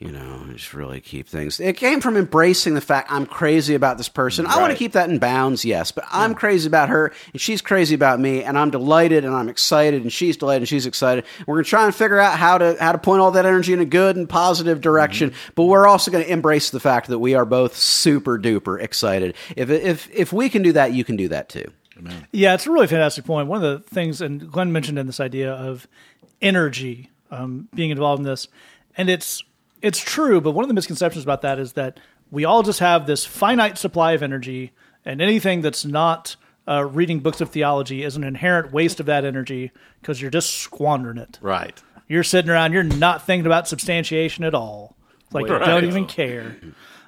[0.01, 1.59] you know, just really keep things.
[1.59, 4.47] It came from embracing the fact I'm crazy about this person.
[4.47, 7.61] I want to keep that in bounds, yes, but I'm crazy about her and she's
[7.61, 11.23] crazy about me, and I'm delighted and I'm excited and she's delighted and she's excited.
[11.45, 13.79] We're gonna try and figure out how to how to point all that energy in
[13.79, 17.45] a good and positive direction, but we're also gonna embrace the fact that we are
[17.45, 19.35] both super duper excited.
[19.55, 21.71] If if if we can do that, you can do that too.
[22.31, 23.47] Yeah, it's a really fantastic point.
[23.47, 25.87] One of the things, and Glenn mentioned in this idea of
[26.41, 28.47] energy um, being involved in this,
[28.97, 29.43] and it's
[29.81, 30.41] it's true.
[30.41, 33.77] But one of the misconceptions about that is that we all just have this finite
[33.77, 34.71] supply of energy,
[35.05, 36.35] and anything that's not
[36.67, 40.55] uh, reading books of theology is an inherent waste of that energy because you're just
[40.55, 41.39] squandering it.
[41.41, 41.81] Right.
[42.07, 44.95] You're sitting around, you're not thinking about substantiation at all.
[45.25, 46.57] It's like you don't even care.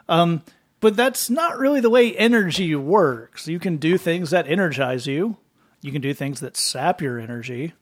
[0.07, 0.43] Um,
[0.79, 3.47] but that's not really the way energy works.
[3.47, 5.37] You can do things that energize you.
[5.81, 7.73] You can do things that sap your energy.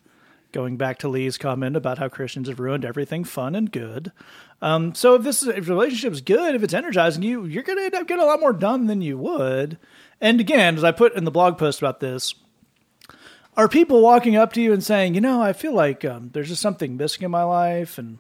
[0.52, 4.12] Going back to Lee's comment about how Christians have ruined everything fun and good.
[4.62, 7.64] Um, so if this is, if the relationship is good, if it's energizing you, you're
[7.64, 9.78] going to end up getting a lot more done than you would.
[10.20, 12.36] And again, as I put in the blog post about this,
[13.58, 16.50] are people walking up to you and saying, you know, I feel like um, there's
[16.50, 18.20] just something missing in my life, and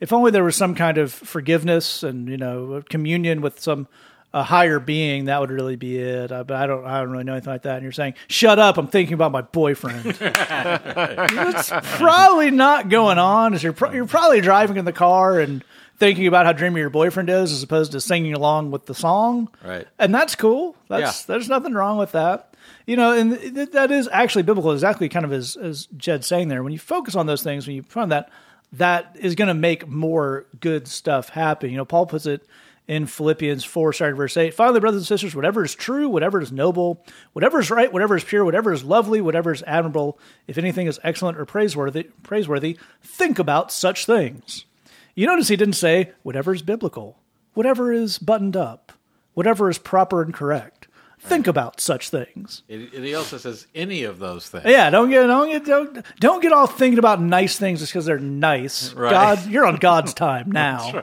[0.00, 3.88] if only there was some kind of forgiveness and you know communion with some
[4.34, 6.30] a higher being, that would really be it.
[6.30, 7.76] Uh, but I don't, I don't really know anything like that.
[7.76, 10.04] And you're saying, shut up, I'm thinking about my boyfriend.
[10.14, 13.54] That's probably not going on.
[13.54, 15.64] Is you're pro- you're probably driving in the car and
[15.98, 19.48] thinking about how dreamy your boyfriend is, as opposed to singing along with the song.
[19.64, 19.86] Right.
[19.98, 20.76] And that's cool.
[20.88, 21.34] That's Yeah.
[21.34, 22.54] there's nothing wrong with that.
[22.86, 24.72] You know, and th- that is actually biblical.
[24.72, 26.62] Exactly, kind of as as Jed's saying there.
[26.62, 28.28] When you focus on those things, when you find that,
[28.72, 31.70] that is going to make more good stuff happen.
[31.70, 32.44] You know, Paul puts it
[32.88, 34.52] in Philippians four, starting verse eight.
[34.54, 38.22] Finally, brothers and sisters, whatever is true, whatever is noble, whatever is right, whatever is
[38.22, 43.38] pure, whatever is lovely, whatever is admirable, if anything is excellent or praiseworthy, praiseworthy, think
[43.38, 44.65] about such things.
[45.16, 47.18] You notice he didn't say whatever is biblical,
[47.54, 48.92] whatever is buttoned up,
[49.34, 50.86] whatever is proper and correct.
[51.18, 52.62] Think about such things.
[52.68, 54.66] It, it- he also says any of those things.
[54.66, 58.04] Yeah, don't get don't get don't, don't get all thinking about nice things just because
[58.04, 58.92] they're nice.
[58.92, 59.10] Right.
[59.10, 61.02] God, you're on God's time now.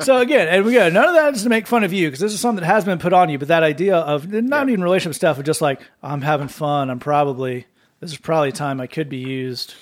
[0.00, 0.88] So again, and we go.
[0.90, 2.84] None of that is to make fun of you because this is something that has
[2.84, 3.38] been put on you.
[3.38, 6.90] But that idea of not even relationship stuff, of just like I'm having fun.
[6.90, 7.66] I'm probably
[8.00, 9.74] this is probably a time I could be used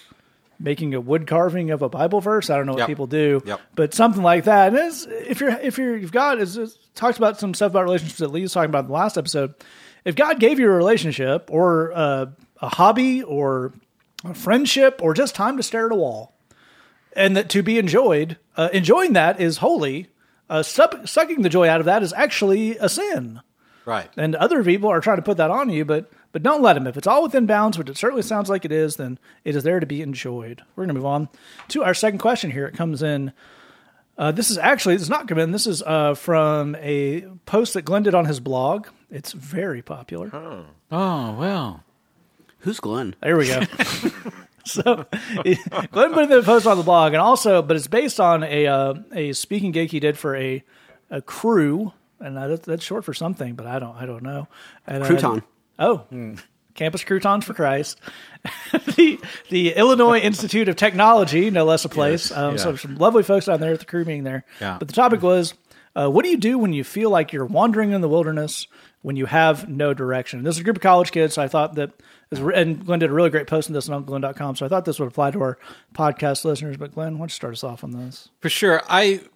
[0.59, 2.49] making a wood carving of a Bible verse.
[2.51, 2.89] I don't know what Yep.
[2.89, 3.61] people do, Yep.
[3.75, 4.69] but something like that.
[4.69, 6.59] And it's, if you're if you're if God is
[6.95, 9.55] talked about some stuff about relationships that Lee was talking about in the last episode.
[10.05, 13.73] If God gave you a relationship or a, a hobby or
[14.25, 16.35] a friendship or just time to stare at a wall,
[17.15, 20.09] and that to be enjoyed, uh, enjoying that is holy.
[20.49, 23.41] Uh, suck, sucking the joy out of that is actually a sin.
[23.87, 24.11] Right.
[24.17, 26.87] And other people are trying to put that on you, but but don't let them.
[26.87, 29.63] If it's all within bounds, which it certainly sounds like it is, then it is
[29.63, 30.63] there to be enjoyed.
[30.75, 31.29] We're going to move on
[31.69, 32.67] to our second question here.
[32.67, 33.33] It comes in.
[34.19, 35.53] Uh, this is actually this is not come in.
[35.53, 38.89] This is uh, from a post that Glenn did on his blog.
[39.09, 40.31] It's very popular.
[40.91, 41.85] Oh well.
[42.61, 43.15] Who's Glenn?
[43.23, 43.63] There we go.
[44.65, 45.07] so
[45.93, 48.95] Glenn put the post on the blog, and also, but it's based on a uh,
[49.13, 50.65] a speaking gig he did for a
[51.09, 54.49] a Cru, and that, that's short for something, but I don't I don't know.
[54.87, 55.43] And, uh, Crouton.
[55.79, 56.05] oh,
[56.75, 57.99] Campus Croutons for Christ.
[58.97, 62.31] the the Illinois Institute of Technology, no less a place.
[62.31, 64.45] um, So some lovely folks down there at the Cru meeting there.
[64.61, 64.77] Yeah.
[64.79, 65.55] But the topic was,
[65.95, 68.67] uh, what do you do when you feel like you're wandering in the wilderness
[69.03, 70.43] when you have no direction?
[70.43, 71.35] This is a group of college kids.
[71.35, 71.93] So I thought that,
[72.31, 74.57] and Glenn did a really great post on this on UncleGlenn.com.
[74.57, 75.59] So I thought this would apply to our
[75.95, 76.77] podcast listeners.
[76.77, 78.29] But Glenn, why don't you start us off on this?
[78.41, 78.83] For sure.
[78.89, 79.31] I w-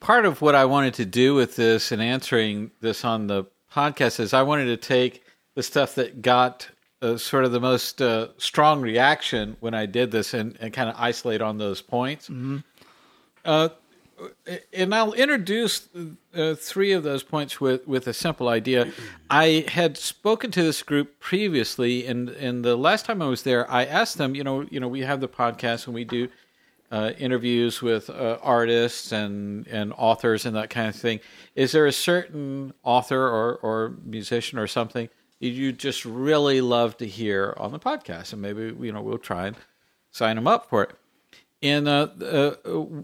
[0.00, 4.20] part of what I wanted to do with this and answering this on the podcast
[4.20, 5.22] is I wanted to take
[5.54, 6.68] the stuff that got
[7.02, 10.88] uh, sort of the most uh, strong reaction when I did this and, and kind
[10.88, 12.28] of isolate on those points.
[13.44, 13.68] Uh,
[14.72, 15.88] and I'll introduce
[16.34, 18.92] uh, three of those points with, with a simple idea.
[19.30, 23.70] I had spoken to this group previously, and, and the last time I was there,
[23.70, 26.28] I asked them, you know, you know, we have the podcast and we do
[26.90, 31.20] uh, interviews with uh, artists and, and authors and that kind of thing.
[31.54, 35.08] Is there a certain author or, or musician or something
[35.40, 38.32] you just really love to hear on the podcast?
[38.32, 39.56] And maybe, you know, we'll try and
[40.10, 40.90] sign them up for it.
[41.62, 42.50] And uh, uh,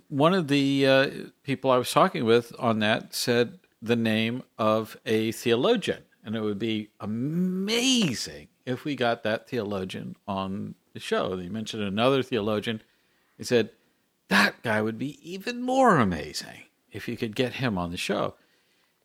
[0.09, 1.11] one of the uh,
[1.43, 6.41] people I was talking with on that said the name of a theologian, and it
[6.41, 11.37] would be amazing if we got that theologian on the show.
[11.37, 12.81] He mentioned another theologian.
[13.37, 13.71] He said
[14.29, 18.35] that guy would be even more amazing if you could get him on the show.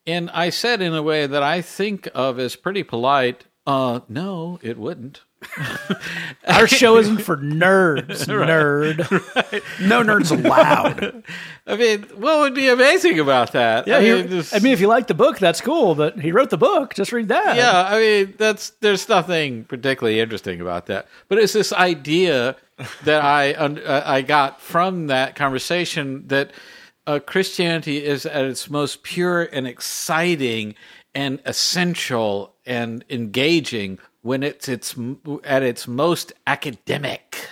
[0.06, 4.58] And I said in a way that I think of as pretty polite, uh, no,
[4.62, 5.22] it wouldn't.
[6.46, 8.98] Our show isn't for nerds, nerd.
[9.88, 11.22] No nerds allowed.
[11.66, 13.86] I mean, what would be amazing about that?
[13.86, 15.94] Yeah, I he- mean, just- I mean, if you like the book, that's cool.
[15.94, 16.94] But he wrote the book.
[16.94, 17.56] Just read that.
[17.56, 21.06] yeah, I mean, that's there's nothing particularly interesting about that.
[21.28, 22.56] But it's this idea
[23.04, 26.52] that I un- uh, I got from that conversation that
[27.06, 30.74] uh, Christianity is at its most pure and exciting
[31.14, 34.94] and essential and engaging when it's its
[35.44, 37.48] at its most academic.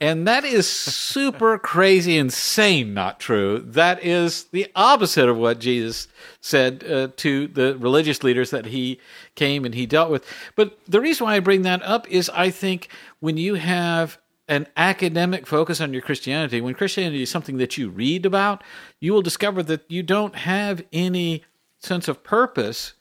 [0.00, 3.60] And that is super crazy, insane, not true.
[3.60, 6.08] That is the opposite of what Jesus
[6.40, 8.98] said uh, to the religious leaders that he
[9.34, 10.26] came and he dealt with.
[10.56, 12.88] But the reason why I bring that up is I think
[13.20, 17.90] when you have an academic focus on your Christianity, when Christianity is something that you
[17.90, 18.64] read about,
[18.98, 21.44] you will discover that you don't have any
[21.78, 22.94] sense of purpose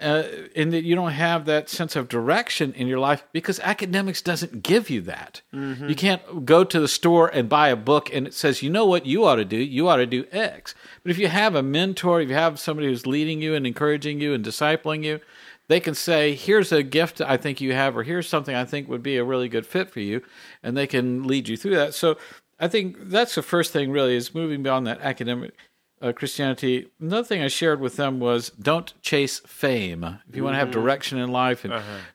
[0.00, 0.22] uh,
[0.54, 4.62] and that you don't have that sense of direction in your life because academics doesn't
[4.62, 5.42] give you that.
[5.88, 8.86] You can't go to the store and buy a book and it says, you know
[8.86, 9.56] what you ought to do?
[9.56, 10.74] You ought to do X.
[11.02, 14.20] But if you have a mentor, if you have somebody who's leading you and encouraging
[14.20, 15.20] you and discipling you,
[15.68, 18.88] they can say, here's a gift I think you have, or here's something I think
[18.88, 20.22] would be a really good fit for you,
[20.62, 21.92] and they can lead you through that.
[21.92, 22.16] So
[22.58, 25.54] I think that's the first thing, really, is moving beyond that academic
[26.00, 26.88] uh, Christianity.
[27.00, 30.04] Another thing I shared with them was don't chase fame.
[30.28, 31.74] If you want to have direction in life and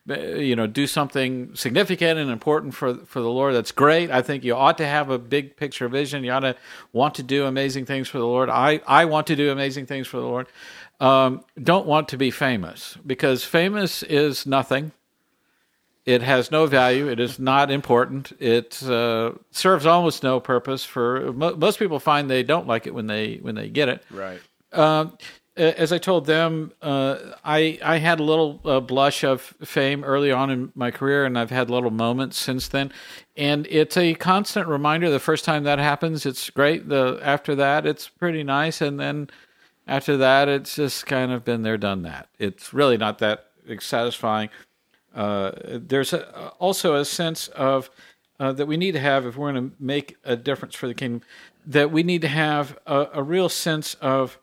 [0.09, 4.11] uh, you know do something significant and important for for the Lord, that's great.
[4.11, 6.23] I think you ought to have a big picture vision.
[6.23, 6.55] You ought to
[6.91, 8.49] want to do amazing things for the Lord.
[8.49, 10.47] I I want to do amazing things for the Lord.
[10.99, 14.93] Um, don't want to be famous because famous is nothing.
[16.05, 17.07] It has no value.
[17.07, 18.33] It is not important.
[18.39, 20.83] It uh, serves almost no purpose.
[20.83, 24.03] For mo- most people, find they don't like it when they when they get it.
[24.11, 24.41] Right.
[24.73, 25.17] Um,
[25.55, 30.31] as I told them, uh, I I had a little uh, blush of fame early
[30.31, 32.91] on in my career, and I've had little moments since then.
[33.37, 35.09] And it's a constant reminder.
[35.09, 36.89] The first time that happens, it's great.
[36.89, 39.29] The after that, it's pretty nice, and then
[39.87, 42.29] after that, it's just kind of been there, done that.
[42.39, 43.45] It's really not that
[43.79, 44.49] satisfying.
[45.13, 47.89] Uh, there's a, also a sense of
[48.39, 50.93] uh, that we need to have if we're going to make a difference for the
[50.93, 51.21] kingdom.
[51.65, 54.39] That we need to have a, a real sense of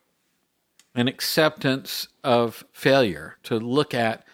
[0.94, 3.36] an acceptance of failure.
[3.44, 4.24] To look at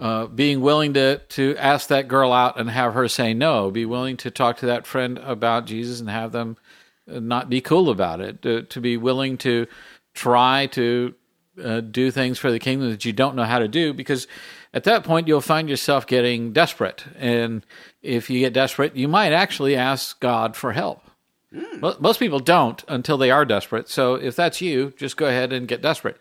[0.00, 3.70] uh, being willing to to ask that girl out and have her say no.
[3.70, 6.56] Be willing to talk to that friend about Jesus and have them
[7.10, 8.42] uh, not be cool about it.
[8.42, 9.66] To, to be willing to
[10.14, 11.14] try to
[11.62, 14.28] uh, do things for the kingdom that you don't know how to do because
[14.74, 17.64] at that point you'll find yourself getting desperate and
[18.02, 21.02] if you get desperate you might actually ask god for help
[21.78, 25.52] Mo- most people don't until they are desperate so if that's you just go ahead
[25.52, 26.18] and get desperate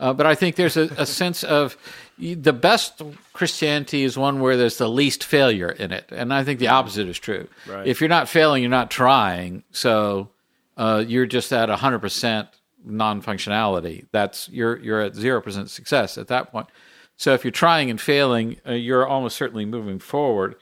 [0.00, 1.76] Uh, but I think there's a, a sense of
[2.18, 3.00] the best
[3.32, 7.06] Christianity is one where there's the least failure in it, and I think the opposite
[7.08, 7.46] is true.
[7.64, 7.86] Right.
[7.86, 9.62] If you're not failing, you're not trying.
[9.70, 10.30] So
[10.76, 12.48] uh, you're just at hundred percent
[12.84, 14.06] non-functionality.
[14.12, 16.66] That's you're you're at zero percent success at that point.
[17.16, 20.56] So if you're trying and failing, uh, you're almost certainly moving forward.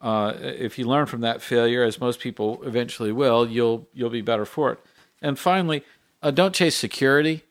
[0.00, 4.22] Uh, if you learn from that failure, as most people eventually will, you'll you'll be
[4.22, 4.78] better for it.
[5.20, 5.84] And finally,
[6.22, 7.44] uh, don't chase security.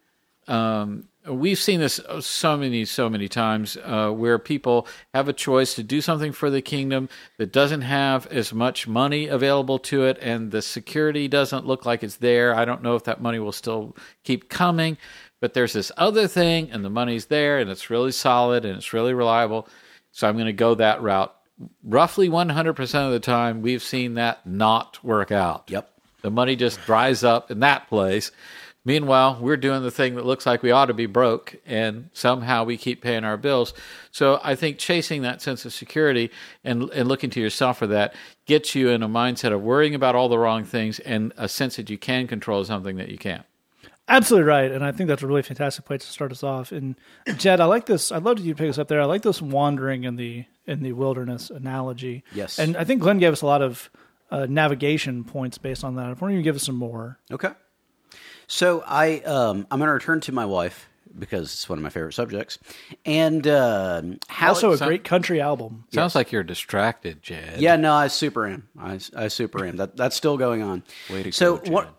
[0.47, 5.75] Um, we've seen this so many, so many times uh, where people have a choice
[5.75, 10.17] to do something for the kingdom that doesn't have as much money available to it,
[10.21, 12.55] and the security doesn't look like it's there.
[12.55, 14.97] I don't know if that money will still keep coming,
[15.39, 18.93] but there's this other thing, and the money's there, and it's really solid and it's
[18.93, 19.67] really reliable.
[20.11, 21.33] So I'm going to go that route.
[21.83, 25.65] Roughly 100% of the time, we've seen that not work out.
[25.67, 25.89] Yep.
[26.21, 28.31] The money just dries up in that place.
[28.85, 32.63] Meanwhile, we're doing the thing that looks like we ought to be broke, and somehow
[32.63, 33.73] we keep paying our bills.
[34.11, 36.31] So I think chasing that sense of security
[36.63, 40.15] and and looking to yourself for that gets you in a mindset of worrying about
[40.15, 43.45] all the wrong things and a sense that you can control something that you can't.
[44.09, 46.71] Absolutely right, and I think that's a really fantastic place to start us off.
[46.71, 46.95] And
[47.37, 48.11] Jed, I like this.
[48.11, 48.99] I'd love to you pick us up there.
[48.99, 52.23] I like this wandering in the in the wilderness analogy.
[52.33, 52.57] Yes.
[52.59, 53.89] and I think Glenn gave us a lot of
[54.31, 56.19] uh, navigation points based on that.
[56.19, 57.19] Why don't you give us some more?
[57.31, 57.49] Okay.
[58.47, 61.89] So I um, I'm going to return to my wife because it's one of my
[61.89, 62.59] favorite subjects,
[63.05, 65.85] and uh, how Also, a so- great country album.
[65.93, 67.59] Sounds like you're distracted, Jed.
[67.61, 70.83] yeah no I super am I, I super am that that's still going on.
[71.11, 71.73] Way to so go, Jed.
[71.73, 71.93] what?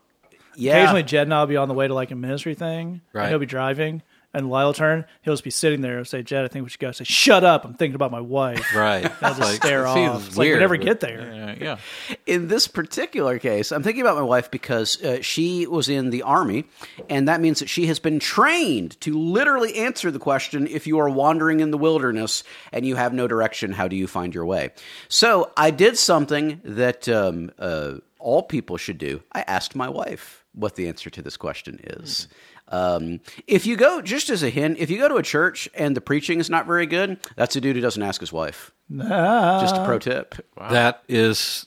[0.61, 0.77] Yeah.
[0.77, 3.01] Occasionally, Jed and I'll be on the way to like a ministry thing.
[3.12, 3.23] Right.
[3.25, 5.05] And he'll be driving, and Lyle will turn.
[5.23, 7.05] He'll just be sitting there and say, "Jed, I think we should go." I say,
[7.05, 7.64] "Shut up!
[7.64, 9.11] I'm thinking about my wife." Right.
[9.23, 9.94] I'll just stare it off.
[9.96, 11.33] feels It's like we weird, never but- get there.
[11.35, 11.77] Yeah,
[12.11, 12.16] yeah.
[12.27, 16.23] in this particular case, I'm thinking about my wife because uh, she was in the
[16.23, 16.64] army,
[17.09, 20.99] and that means that she has been trained to literally answer the question if you
[21.01, 24.46] are wandering in the wilderness and you have no direction, how do you find your
[24.46, 24.70] way?
[25.09, 29.23] So I did something that um, uh, all people should do.
[29.33, 32.28] I asked my wife what the answer to this question is.
[32.68, 35.96] Um, if you go, just as a hint, if you go to a church and
[35.96, 38.72] the preaching is not very good, that's a dude who doesn't ask his wife.
[38.96, 40.34] Just a pro tip.
[40.56, 41.66] That is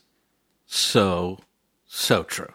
[0.66, 1.40] so,
[1.86, 2.52] so true.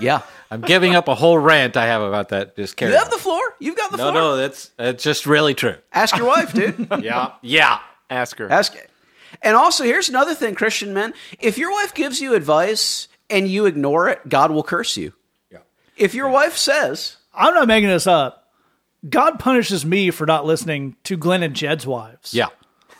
[0.00, 0.22] Yeah.
[0.50, 2.56] I'm giving up a whole rant I have about that.
[2.56, 3.10] Just carry You have on.
[3.12, 3.40] the floor.
[3.58, 4.14] You've got the No, floor.
[4.14, 5.76] No, no, that's that's just really true.
[5.92, 6.88] Ask your wife, dude.
[7.02, 7.80] Yeah, yeah.
[8.10, 8.50] Ask her.
[8.50, 8.74] Ask.
[8.74, 8.90] It.
[9.42, 11.12] And also, here's another thing, Christian men.
[11.40, 15.12] If your wife gives you advice and you ignore it, God will curse you.
[15.96, 16.04] Yeah.
[16.04, 18.44] If your wife says, I'm not making this up.
[19.08, 22.34] God punishes me for not listening to Glenn and Jed's wives.
[22.34, 22.48] Yeah.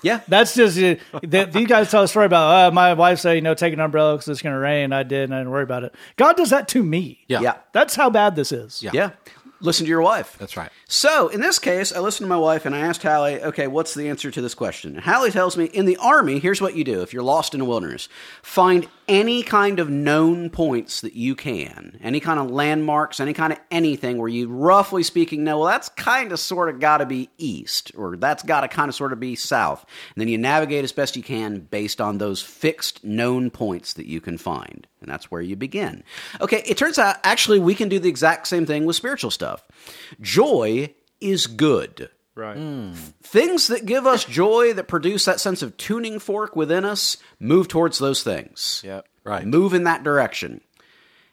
[0.02, 3.32] "Yeah, That's just uh, th- these guys tell a story about uh, my wife said,
[3.32, 4.92] you know, take an umbrella because it's going to rain.
[4.92, 5.94] I did, and I didn't worry about it.
[6.16, 7.24] God does that to me.
[7.26, 7.40] Yeah.
[7.40, 8.82] yeah, That's how bad this is.
[8.84, 8.90] Yeah.
[8.92, 9.10] yeah,"
[9.60, 10.36] listen to your wife.
[10.38, 10.70] That's right.
[10.86, 13.94] So in this case, I listened to my wife and I asked Hallie, okay, what's
[13.94, 14.94] the answer to this question?
[14.96, 17.60] And Hallie tells me, in the army, here's what you do if you're lost in
[17.60, 18.08] a wilderness
[18.42, 23.52] find any kind of known points that you can, any kind of landmarks, any kind
[23.52, 27.06] of anything where you, roughly speaking, know, well, that's kind of sort of got to
[27.06, 29.84] be east, or that's got to kind of sort of be south.
[30.14, 34.06] And then you navigate as best you can based on those fixed known points that
[34.06, 34.86] you can find.
[35.00, 36.02] And that's where you begin.
[36.40, 39.64] Okay, it turns out actually we can do the exact same thing with spiritual stuff.
[40.20, 42.10] Joy is good.
[42.36, 42.58] Right.
[42.58, 42.94] Mm.
[43.22, 47.66] Things that give us joy, that produce that sense of tuning fork within us, move
[47.66, 48.82] towards those things.
[48.84, 49.08] Yep.
[49.24, 49.46] Right.
[49.46, 50.60] Move in that direction.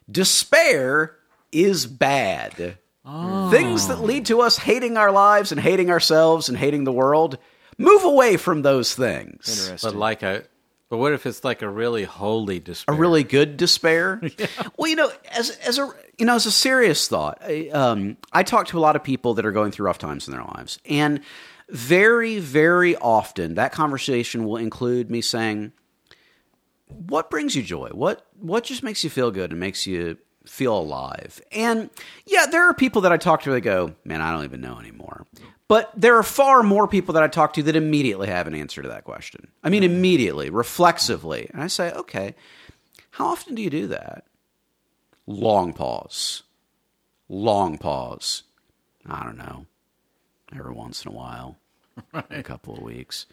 [0.10, 1.16] Despair
[1.52, 2.78] is bad.
[3.06, 3.52] Oh.
[3.52, 7.38] Things that lead to us hating our lives and hating ourselves and hating the world,
[7.78, 9.50] move away from those things.
[9.50, 9.90] Interesting.
[9.90, 10.46] But like a,
[10.94, 12.94] but what if it's like a really holy despair?
[12.94, 14.22] a really good despair.
[14.78, 18.44] Well, you know, as as a you know, as a serious thought, I, um, I
[18.44, 20.78] talk to a lot of people that are going through rough times in their lives,
[20.88, 21.22] and
[21.68, 25.72] very, very often that conversation will include me saying,
[26.86, 27.90] "What brings you joy?
[27.90, 31.90] What what just makes you feel good and makes you feel alive?" And
[32.28, 34.78] yeah, there are people that I talk to that go, "Man, I don't even know
[34.78, 35.26] anymore."
[35.68, 38.82] But there are far more people that I talk to that immediately have an answer
[38.82, 39.48] to that question.
[39.64, 39.94] I mean, mm-hmm.
[39.94, 41.50] immediately, reflexively.
[41.54, 42.36] And I say, okay,
[43.12, 44.26] how often do you do that?
[45.26, 46.44] Long pause.
[47.30, 48.44] Long pause.
[49.06, 49.66] I don't know.
[50.56, 51.58] Every once in a while.
[52.14, 53.26] A couple of weeks.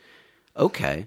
[0.56, 1.06] Okay.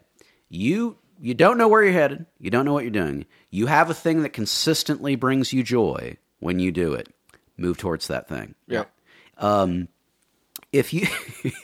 [0.49, 2.25] You you don't know where you're headed.
[2.39, 3.25] You don't know what you're doing.
[3.49, 7.07] You have a thing that consistently brings you joy when you do it.
[7.55, 8.55] Move towards that thing.
[8.67, 8.85] Yeah.
[9.37, 9.87] Um,
[10.73, 11.07] If you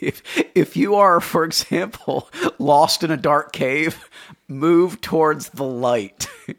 [0.00, 0.22] if
[0.54, 4.08] if you are, for example, lost in a dark cave,
[4.48, 6.28] move towards the light.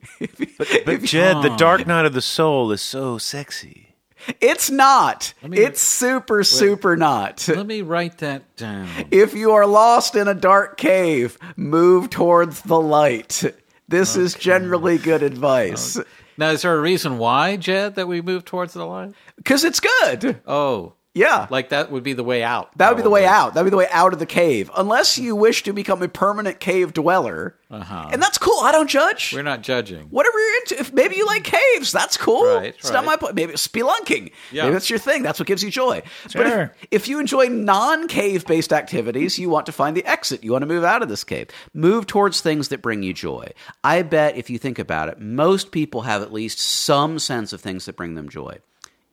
[0.86, 3.96] But Jed, the dark night of the soul is so sexy.
[4.40, 5.34] It's not.
[5.46, 7.46] me- it's super, super not.
[7.48, 8.88] Let me write that down.
[9.10, 13.44] If you are lost in a dark cave, move towards the light.
[13.88, 16.00] This is generally good advice.
[16.38, 19.80] Now, is there a reason why, Jed, that we move towards the light Because it's
[19.82, 20.40] good.
[20.48, 21.48] Oh, Yeah.
[21.50, 22.70] like that would be the way out.
[22.78, 23.54] that would be the way out.
[23.54, 24.72] That would be the way out of the cave.
[24.78, 27.58] Unless you wish to become a permanent cave dweller.
[27.70, 28.10] Uh-huh.
[28.12, 28.60] And that's cool.
[28.62, 29.34] I don't judge.
[29.34, 30.08] We're not judging.
[30.10, 30.80] Whatever you're into.
[30.80, 32.46] If maybe you like caves, that's cool.
[32.46, 33.36] Right, it's not my point.
[33.36, 34.32] Maybe it's spelunking.
[34.52, 34.64] Yeah.
[34.64, 35.22] Maybe that's your thing.
[35.24, 36.02] That's what gives you joy.
[36.24, 36.62] But Sure.
[36.82, 40.44] if, if you enjoy non-cave based activities, you want to find the exit.
[40.44, 41.50] You want to move out of this cave.
[41.74, 43.52] Move towards things that bring you joy.
[43.84, 47.62] I bet if you think about it, most people have at least some sense of
[47.62, 48.60] things that bring them joy.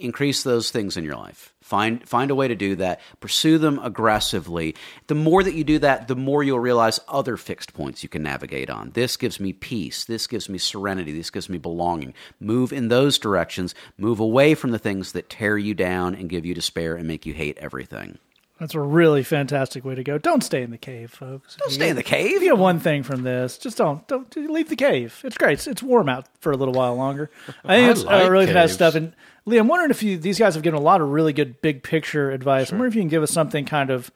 [0.00, 1.52] Increase those things in your life.
[1.68, 2.98] Find find a way to do that.
[3.20, 4.74] Pursue them aggressively.
[5.06, 8.22] The more that you do that, the more you'll realize other fixed points you can
[8.22, 8.92] navigate on.
[8.92, 10.06] This gives me peace.
[10.06, 11.12] This gives me serenity.
[11.12, 12.14] This gives me belonging.
[12.40, 13.74] Move in those directions.
[13.98, 17.26] Move away from the things that tear you down and give you despair and make
[17.26, 18.16] you hate everything.
[18.58, 20.18] That's a really fantastic way to go.
[20.18, 21.56] Don't stay in the cave, folks.
[21.56, 22.36] Don't stay in the cave.
[22.36, 25.20] If you get one thing from this, just don't don't leave the cave.
[25.22, 25.52] It's great.
[25.52, 27.30] It's, it's warm out for a little while longer.
[27.62, 28.72] I think I it's like uh, really caves.
[28.72, 28.96] stuff.
[28.96, 29.12] And
[29.48, 31.82] Lee, I'm wondering if you these guys have given a lot of really good big
[31.82, 32.70] picture advice.
[32.70, 34.10] I'm wondering if you can give us something kind of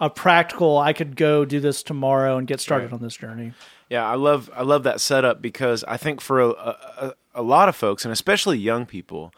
[0.00, 0.78] a practical.
[0.78, 3.52] I could go do this tomorrow and get started on this journey.
[3.90, 7.68] Yeah, I love I love that setup because I think for a, a, a lot
[7.68, 9.32] of folks and especially young people,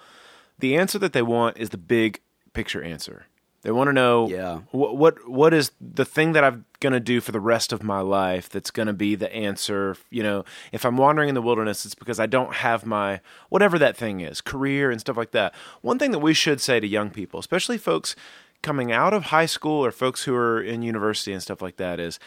[0.58, 2.20] the answer that they want is the big
[2.52, 3.26] picture answer.
[3.62, 4.60] They want to know Yeah.
[4.70, 7.82] what what what is the thing that I'm going to do for the rest of
[7.82, 11.42] my life that's going to be the answer, you know, if I'm wandering in the
[11.42, 15.32] wilderness it's because I don't have my whatever that thing is, career and stuff like
[15.32, 15.54] that.
[15.82, 18.16] One thing that we should say to young people, especially folks
[18.62, 22.00] coming out of high school or folks who are in university and stuff like that
[22.00, 22.18] is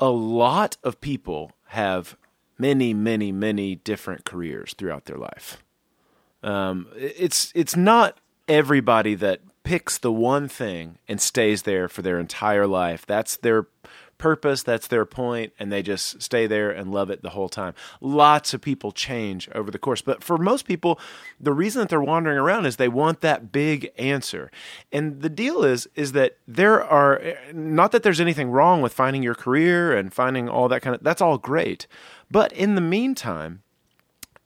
[0.00, 2.16] a lot of people have
[2.58, 5.62] many, many, many different careers throughout their life.
[6.42, 12.20] Um, it's it's not everybody that picks the one thing and stays there for their
[12.20, 13.04] entire life.
[13.06, 13.66] That's their
[14.18, 17.74] purpose, that's their point, and they just stay there and love it the whole time.
[18.00, 21.00] Lots of people change over the course, but for most people,
[21.40, 24.50] the reason that they're wandering around is they want that big answer.
[24.92, 29.22] And the deal is is that there are not that there's anything wrong with finding
[29.22, 31.86] your career and finding all that kind of that's all great.
[32.30, 33.63] But in the meantime,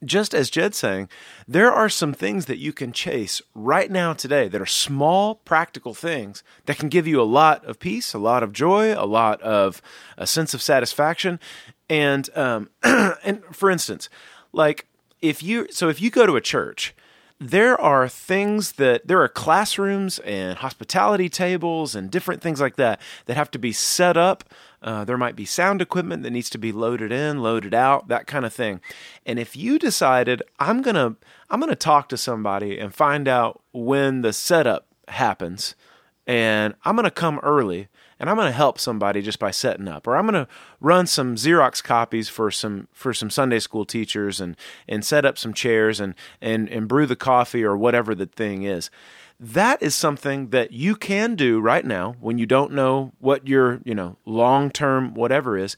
[0.05, 1.09] just as Jed's saying,
[1.47, 5.95] there are some things that you can chase right now today that are small, practical
[5.95, 9.41] things that can give you a lot of peace, a lot of joy, a lot
[9.43, 9.83] of
[10.17, 11.41] a sense of satisfaction.
[11.91, 14.09] And um, and for instance,
[14.53, 14.87] like
[15.21, 16.95] if you so if you go to a church,
[17.41, 23.01] there are things that there are classrooms and hospitality tables and different things like that
[23.27, 24.43] that have to be set up.
[24.83, 28.27] Uh, there might be sound equipment that needs to be loaded in, loaded out, that
[28.27, 28.81] kind of thing.
[29.25, 31.17] And if you decided I'm gonna
[31.49, 35.77] I'm gonna talk to somebody and find out when the setup happens,
[36.27, 37.89] and I'm gonna come early
[38.21, 40.51] and I'm going to help somebody just by setting up, or I'm going to
[40.81, 44.57] run some Xerox copies for some for some Sunday school teachers and
[44.89, 48.63] and set up some chairs and and and brew the coffee or whatever the thing
[48.65, 48.91] is.
[49.41, 53.81] That is something that you can do right now when you don't know what your
[53.85, 55.77] you know long term whatever is,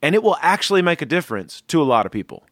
[0.00, 2.44] and it will actually make a difference to a lot of people.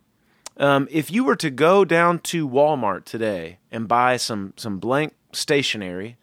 [0.56, 5.14] Um, if you were to go down to Walmart today and buy some some blank
[5.32, 6.18] stationery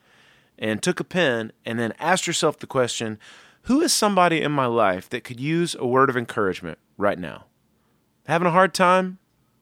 [0.59, 3.17] and took a pen and then asked yourself the question
[3.63, 7.45] who is somebody in my life that could use a word of encouragement right now?
[8.27, 9.19] Having a hard time,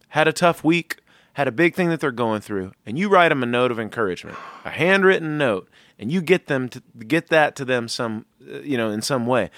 [0.09, 0.99] had a tough week,
[1.33, 3.79] had a big thing that they're going through, and you write them a note of
[3.79, 5.69] encouragement, a handwritten note,
[5.99, 9.49] and you get them to get that to them some, you know, in some way,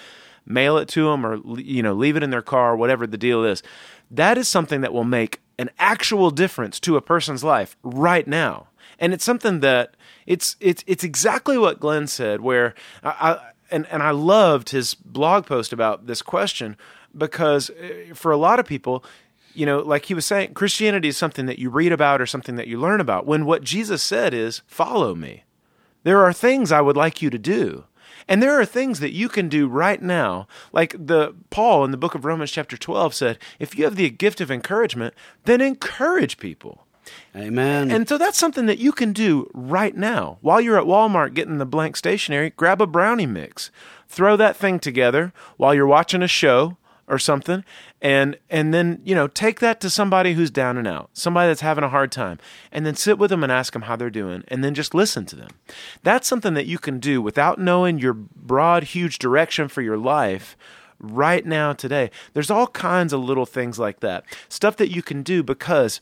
[0.45, 3.43] mail it to them or you know leave it in their car, whatever the deal
[3.43, 3.61] is.
[4.09, 8.68] That is something that will make an actual difference to a person's life right now,
[8.99, 12.41] and it's something that it's it's it's exactly what Glenn said.
[12.41, 12.73] Where
[13.03, 16.77] I, I and and I loved his blog post about this question
[17.17, 19.03] because uh, for a lot of people,
[19.53, 22.55] you know, like he was saying, Christianity is something that you read about or something
[22.55, 23.25] that you learn about.
[23.25, 25.43] When what Jesus said is, "Follow me."
[26.03, 27.84] There are things I would like you to do.
[28.30, 30.47] And there are things that you can do right now.
[30.71, 34.09] Like the Paul in the book of Romans chapter 12 said, if you have the
[34.11, 35.15] gift of encouragement,
[35.45, 36.86] then encourage people.
[37.36, 37.91] Amen.
[37.91, 40.38] And so that's something that you can do right now.
[40.41, 43.72] While you're at Walmart getting the blank stationery, grab a brownie mix.
[44.07, 47.64] Throw that thing together while you're watching a show or something
[48.01, 51.62] and and then, you know, take that to somebody who's down and out, somebody that's
[51.62, 52.39] having a hard time,
[52.72, 55.26] and then sit with them and ask them how they're doing and then just listen
[55.26, 55.49] to them.
[56.03, 60.55] That's something that you can do without knowing your broad huge direction for your life
[60.99, 62.10] right now today.
[62.34, 64.24] There's all kinds of little things like that.
[64.47, 66.01] Stuff that you can do because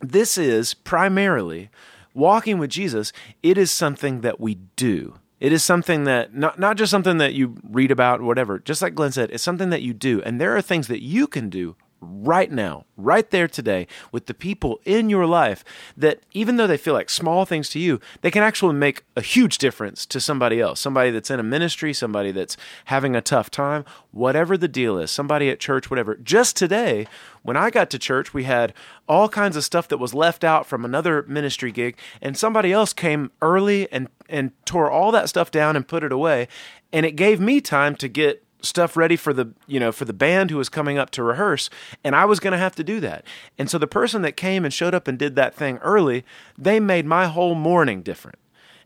[0.00, 1.70] this is primarily
[2.14, 5.18] walking with Jesus, it is something that we do.
[5.38, 8.58] It is something that not not just something that you read about, whatever.
[8.58, 11.26] Just like Glenn said, it's something that you do, and there are things that you
[11.26, 11.76] can do
[12.08, 15.64] right now, right there today, with the people in your life
[15.96, 19.20] that even though they feel like small things to you, they can actually make a
[19.20, 20.80] huge difference to somebody else.
[20.80, 25.10] Somebody that's in a ministry, somebody that's having a tough time, whatever the deal is,
[25.10, 26.14] somebody at church, whatever.
[26.16, 27.06] Just today,
[27.42, 28.72] when I got to church, we had
[29.08, 32.92] all kinds of stuff that was left out from another ministry gig, and somebody else
[32.92, 36.48] came early and and tore all that stuff down and put it away,
[36.92, 40.12] and it gave me time to get stuff ready for the you know for the
[40.12, 41.70] band who was coming up to rehearse
[42.04, 43.24] and I was going to have to do that.
[43.58, 46.24] And so the person that came and showed up and did that thing early,
[46.58, 48.38] they made my whole morning different.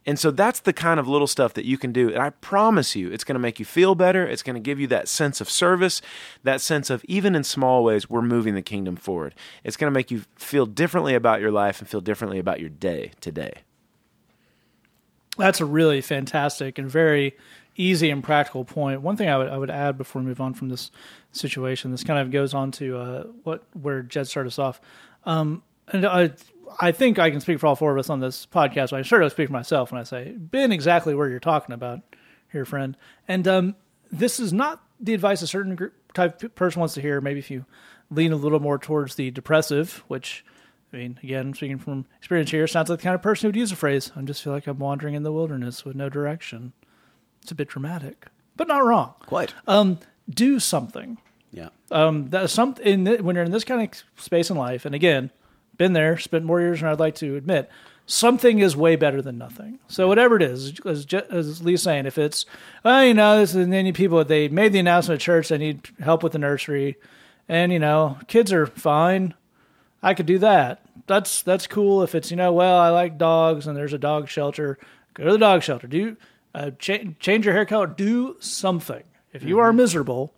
[0.07, 2.09] And so that's the kind of little stuff that you can do.
[2.09, 4.27] And I promise you, it's going to make you feel better.
[4.27, 6.01] It's going to give you that sense of service,
[6.43, 9.35] that sense of even in small ways, we're moving the kingdom forward.
[9.63, 12.71] It's going to make you feel differently about your life and feel differently about your
[12.71, 13.53] day today.
[15.37, 17.37] That's a really fantastic and very
[17.81, 19.01] easy and practical point.
[19.03, 20.91] One thing I would I would add before we move on from this
[21.33, 24.81] situation, this kind of goes on to uh, what where Jed started us off,
[25.25, 26.33] um, and I
[26.81, 28.93] I think I can speak for all four of us on this podcast.
[28.93, 32.01] I'm sure I speak for myself when I say been exactly where you're talking about
[32.53, 32.97] here, friend.
[33.27, 33.77] And um,
[34.11, 37.21] this is not the advice a certain group, type of person wants to hear.
[37.21, 37.65] Maybe if you
[38.11, 40.45] lean a little more towards the depressive, which
[40.93, 43.71] I mean, again, speaking from experience here, sounds like the kind of person who'd use
[43.71, 46.73] the phrase, I just feel like I'm wandering in the wilderness with no direction.
[47.43, 48.27] It's a bit dramatic,
[48.57, 49.15] but not wrong.
[49.27, 49.55] Quite.
[49.67, 51.19] Um, do something.
[51.53, 51.71] yeah.
[51.91, 54.95] Um, that's some in th- when you're in this kind of space in life, and
[54.95, 55.31] again,
[55.77, 57.69] been there, spent more years than I'd like to admit.
[58.07, 59.79] Something is way better than nothing.
[59.89, 62.45] So whatever it is, as, as Lee's saying, if it's,
[62.85, 65.89] well, you know, this is many people they made the announcement at church they need
[66.01, 66.97] help with the nursery,
[67.49, 69.35] and you know, kids are fine.
[70.03, 70.83] I could do that.
[71.07, 72.03] That's that's cool.
[72.03, 74.79] If it's you know, well, I like dogs and there's a dog shelter,
[75.15, 75.87] go to the dog shelter.
[75.87, 76.17] Do
[76.55, 77.87] uh, cha- change your hair color.
[77.87, 79.03] Do something.
[79.33, 80.35] If you are miserable,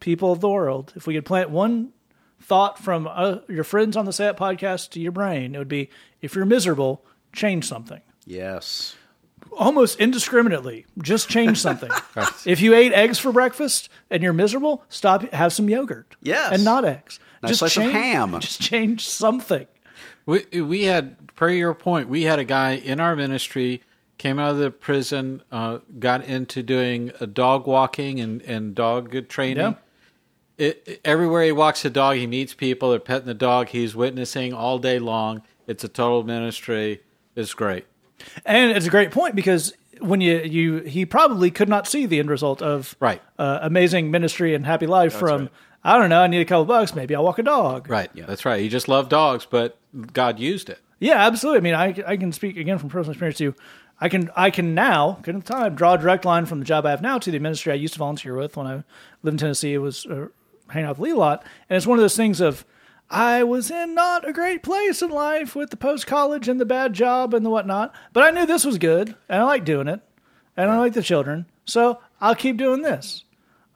[0.00, 1.92] people of the world, if we could plant one
[2.40, 5.90] thought from uh, your friends on the Sat podcast to your brain, it would be:
[6.20, 8.00] if you're miserable, change something.
[8.24, 8.94] Yes.
[9.56, 11.90] Almost indiscriminately, just change something.
[12.46, 15.22] If you ate eggs for breakfast and you're miserable, stop.
[15.32, 16.16] Have some yogurt.
[16.22, 16.52] Yes.
[16.52, 17.18] and not eggs.
[17.42, 18.40] Nice just slice of change, ham.
[18.40, 19.66] Just change something.
[20.24, 23.82] We we had per your point, we had a guy in our ministry
[24.18, 29.28] came out of the prison, uh, got into doing uh, dog walking and and dog
[29.28, 29.56] training.
[29.58, 29.74] Yeah.
[30.58, 32.90] It, everywhere he walks the dog, he meets people.
[32.90, 33.68] They're petting the dog.
[33.68, 35.42] He's witnessing all day long.
[35.66, 37.02] It's a total ministry.
[37.34, 37.84] It's great.
[38.46, 42.18] And it's a great point because when you you he probably could not see the
[42.18, 43.20] end result of Right.
[43.38, 45.50] uh, amazing ministry and happy life from right.
[45.84, 48.10] I don't know I need a couple bucks maybe I'll walk a dog Right.
[48.14, 48.60] Yeah, that's right.
[48.60, 49.78] He just loved dogs, but
[50.12, 50.80] God used it.
[50.98, 53.54] yeah absolutely I mean I I can speak again from personal experience too
[54.00, 56.90] I can I can now the time draw a direct line from the job I
[56.90, 58.84] have now to the ministry I used to volunteer with when I
[59.22, 60.28] lived in Tennessee it was uh,
[60.68, 62.64] hanging out with Lee a lot and it's one of those things of
[63.08, 66.66] I was in not a great place in life with the post college and the
[66.66, 69.86] bad job and the whatnot, but I knew this was good and I like doing
[69.88, 70.00] it
[70.56, 73.24] and I like the children, so I'll keep doing this.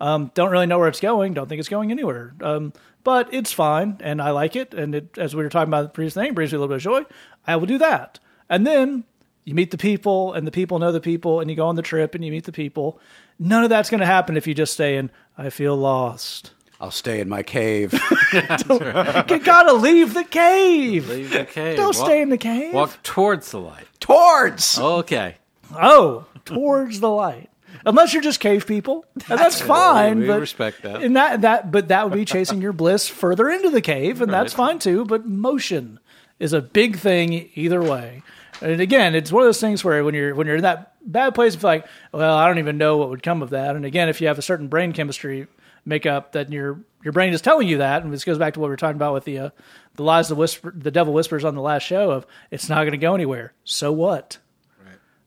[0.01, 1.35] Um, don't really know where it's going.
[1.35, 2.35] Don't think it's going anywhere.
[2.41, 2.73] Um,
[3.05, 4.75] but it's fine, and I like it.
[4.75, 6.77] And it, as we were talking about the previous thing, brings me a little bit
[6.77, 7.15] of joy.
[7.47, 8.19] I will do that,
[8.49, 9.05] and then
[9.45, 11.83] you meet the people, and the people know the people, and you go on the
[11.83, 13.01] trip, and you meet the people.
[13.39, 15.11] None of that's going to happen if you just stay in.
[15.39, 16.53] I feel lost.
[16.81, 17.93] I'll stay in my cave.
[18.33, 21.09] You gotta leave the cave.
[21.09, 21.77] Leave the cave.
[21.77, 22.73] Don't Walk- stay in the cave.
[22.73, 23.87] Walk towards the light.
[23.99, 24.79] Towards.
[24.79, 25.37] Okay.
[25.75, 27.51] Oh, towards the light.
[27.85, 30.21] Unless you're just cave people, and that's, fine.
[30.21, 31.03] We but respect that.
[31.03, 34.33] And that that but that would be chasing your bliss further into the cave, and
[34.33, 35.05] that's fine too.
[35.05, 35.99] But motion
[36.39, 38.23] is a big thing either way.
[38.61, 41.35] And again, it's one of those things where when you're when you're in that bad
[41.35, 43.77] place, it's like, well, I don't even know what would come of that.
[43.77, 45.47] And again, if you have a certain brain chemistry
[45.85, 48.67] makeup, that your your brain is telling you that, and this goes back to what
[48.67, 49.51] we were talking about with the uh,
[49.95, 52.93] the lies the whisper the devil whispers on the last show of it's not going
[52.93, 53.55] to go anywhere.
[53.65, 54.39] So what?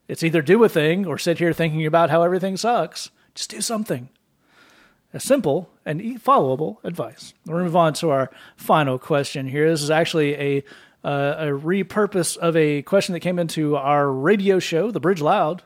[0.07, 3.09] It's either do a thing or sit here thinking about how everything sucks.
[3.35, 4.09] Just do something.
[5.13, 7.33] A simple and followable advice.
[7.45, 9.69] We're going to move on to our final question here.
[9.69, 10.63] This is actually a
[11.03, 15.63] uh, a repurpose of a question that came into our radio show, The Bridge Loud,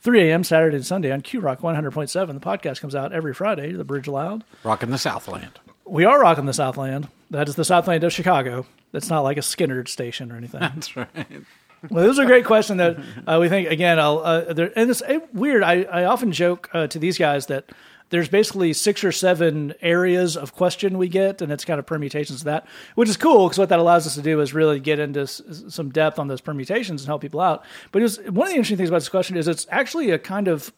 [0.00, 0.44] 3 a.m.
[0.44, 2.10] Saturday and Sunday on Q Rock 100.7.
[2.12, 4.44] The podcast comes out every Friday, The Bridge Loud.
[4.62, 5.58] Rocking the Southland.
[5.84, 7.08] We are rocking the Southland.
[7.30, 8.66] That is the Southland of Chicago.
[8.92, 10.60] That's not like a Skinner station or anything.
[10.60, 11.08] That's right.
[11.90, 13.98] Well, this is a great question that uh, we think again.
[14.00, 15.62] I'll, uh, and it's uh, weird.
[15.62, 17.70] I, I often joke uh, to these guys that
[18.10, 22.40] there's basically six or seven areas of question we get, and it's kind of permutations
[22.40, 24.98] of that, which is cool because what that allows us to do is really get
[24.98, 27.64] into s- some depth on those permutations and help people out.
[27.92, 30.18] But it was one of the interesting things about this question is it's actually a
[30.18, 30.72] kind of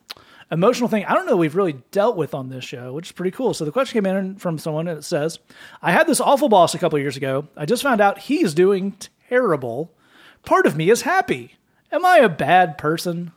[0.50, 3.32] emotional thing I don't know we've really dealt with on this show, which is pretty
[3.32, 3.52] cool.
[3.52, 5.38] So the question came in from someone and it says,
[5.82, 7.48] I had this awful boss a couple years ago.
[7.56, 8.96] I just found out he's doing
[9.28, 9.92] terrible.
[10.46, 11.56] Part of me is happy.
[11.92, 13.32] Am I a bad person?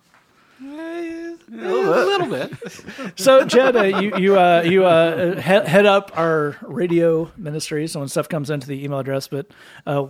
[1.52, 3.20] A little bit.
[3.20, 7.88] So, Jed, uh, you you uh, you uh, he- head up our radio ministry.
[7.88, 9.47] So when stuff comes into the email address, but
[9.86, 10.08] uh,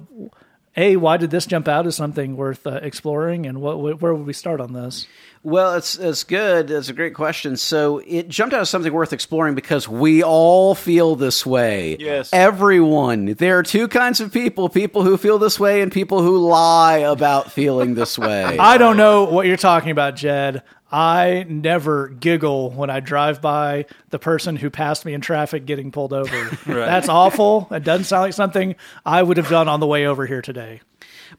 [0.78, 4.26] a why did this jump out as something worth uh, exploring, and what where would
[4.26, 5.08] we start on this?
[5.44, 6.70] Well, it's it's good.
[6.70, 7.58] It's a great question.
[7.58, 11.98] So it jumped out as something worth exploring because we all feel this way.
[12.00, 12.30] Yes.
[12.32, 13.26] everyone.
[13.34, 17.00] There are two kinds of people: people who feel this way and people who lie
[17.00, 18.58] about feeling this way.
[18.60, 20.62] I don't know what you're talking about, Jed.
[20.92, 25.92] I never giggle when I drive by the person who passed me in traffic getting
[25.92, 26.50] pulled over.
[26.66, 27.68] That's awful.
[27.72, 28.76] It doesn't sound like something
[29.06, 30.82] I would have done on the way over here today.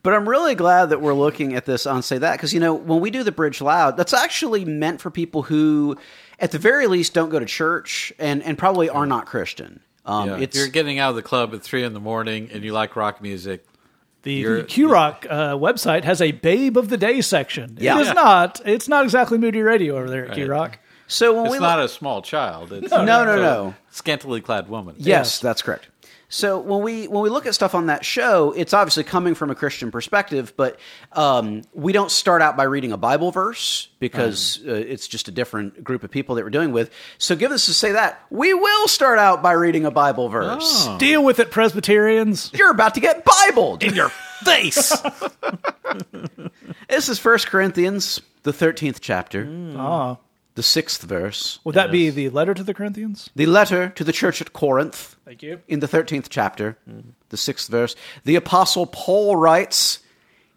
[0.02, 2.72] But I'm really glad that we're looking at this on say that because you know
[2.74, 5.98] when we do the bridge loud, that's actually meant for people who,
[6.40, 9.80] at the very least, don't go to church and and probably are not Christian.
[10.06, 10.38] Um, Yeah.
[10.38, 12.96] If you're getting out of the club at three in the morning and you like
[12.96, 13.64] rock music,
[14.22, 17.76] The You're- Q Rock uh, website has a Babe of the Day section.
[17.80, 17.98] Yeah.
[17.98, 18.60] It is not.
[18.64, 20.78] It's not exactly Moody Radio over there at Q Rock.
[21.08, 22.72] so when it's we not look- a small child.
[22.72, 23.74] It's no no a no.
[23.90, 24.94] scantily clad woman.
[24.98, 25.88] Yes, that's correct.
[26.34, 29.50] So when we when we look at stuff on that show, it's obviously coming from
[29.50, 30.80] a Christian perspective, but
[31.12, 35.30] um, we don't start out by reading a Bible verse because uh, it's just a
[35.30, 36.90] different group of people that we're dealing with.
[37.18, 40.88] So, give us to say that we will start out by reading a Bible verse.
[40.96, 42.50] Deal with it, Presbyterians.
[42.54, 43.82] You're about to get Bibled.
[43.82, 44.08] In your
[44.42, 44.90] face.
[46.88, 50.16] This is First Corinthians, the thirteenth chapter, Ah.
[50.54, 53.30] The sixth verse, Would that be the letter to the Corinthians?
[53.34, 55.16] the letter to the church at Corinth.
[55.24, 55.60] Thank you.
[55.66, 57.10] in the 13th chapter, mm-hmm.
[57.30, 60.00] the sixth verse, the apostle Paul writes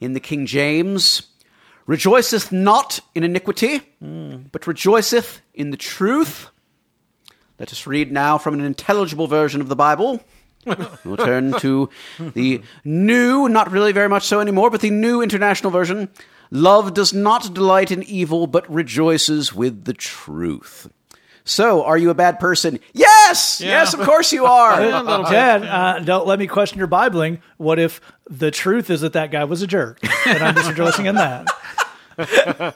[0.02, 1.28] in the King James,
[1.88, 4.46] Rejoiceth not in iniquity, mm.
[4.52, 6.50] but rejoiceth in the truth.
[7.60, 10.20] Let us read now from an intelligible version of the Bible.
[11.06, 11.90] we'll turn to
[12.34, 16.10] the new, not really very much so anymore, but the new international version.
[16.52, 20.90] Love does not delight in evil, but rejoices with the truth.
[21.48, 22.80] So, are you a bad person?
[22.94, 23.62] Yes!
[23.62, 24.80] Yes, of course you are.
[25.30, 27.40] Jed, uh, don't let me question your Bibling.
[27.58, 30.00] What if the truth is that that guy was a jerk?
[30.26, 31.46] And I'm just rejoicing in that.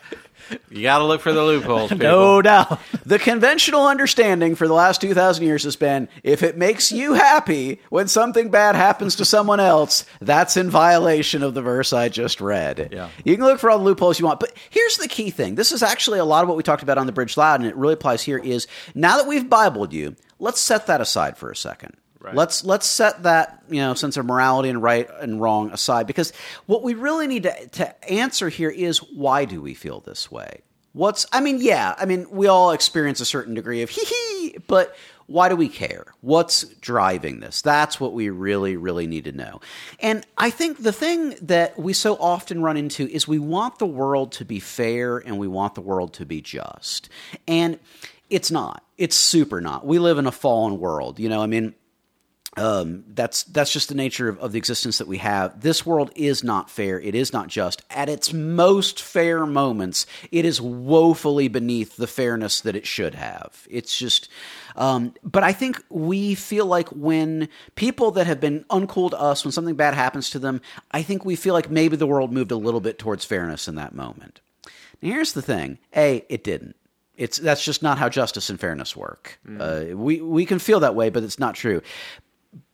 [0.70, 1.90] You got to look for the loopholes.
[1.90, 2.06] People.
[2.06, 2.80] No doubt.
[3.06, 7.82] The conventional understanding for the last 2,000 years has been if it makes you happy
[7.90, 12.42] when something bad happens to someone else, that's in violation of the verse I just
[12.42, 12.90] read.
[12.92, 13.10] Yeah.
[13.24, 14.40] You can look for all the loopholes you want.
[14.40, 16.98] But here's the key thing this is actually a lot of what we talked about
[16.98, 20.16] on the Bridge Loud, and it really applies here is now that we've Bibled you,
[20.40, 21.96] let's set that aside for a second.
[22.36, 26.34] Let's let's set that you know sense of morality and right and wrong aside because
[26.66, 30.62] what we really need to, to answer here is why do we feel this way?
[30.92, 34.58] What's I mean, yeah, I mean we all experience a certain degree of hee hee,
[34.68, 34.96] but
[35.28, 36.08] why do we care?
[36.22, 37.62] What's driving this?
[37.62, 39.62] That's what we really, really need to know.
[40.00, 43.86] And I think the thing that we so often run into is we want the
[43.86, 47.10] world to be fair and we want the world to be just.
[47.48, 47.80] And
[48.32, 48.84] it's not.
[48.98, 49.86] It's super not.
[49.86, 51.20] We live in a fallen world.
[51.20, 51.76] You know, I mean,
[52.58, 55.62] um, that's that's just the nature of, of the existence that we have.
[55.62, 57.00] This world is not fair.
[57.00, 57.84] It is not just.
[57.90, 63.68] At its most fair moments, it is woefully beneath the fairness that it should have.
[63.70, 64.30] It's just.
[64.76, 69.44] Um, but I think we feel like when people that have been uncool to us,
[69.44, 72.52] when something bad happens to them, I think we feel like maybe the world moved
[72.52, 74.42] a little bit towards fairness in that moment.
[75.02, 76.76] Now, here's the thing: a, it didn't.
[77.16, 79.40] It's that's just not how justice and fairness work.
[79.62, 81.82] Uh, we we can feel that way, but it's not true.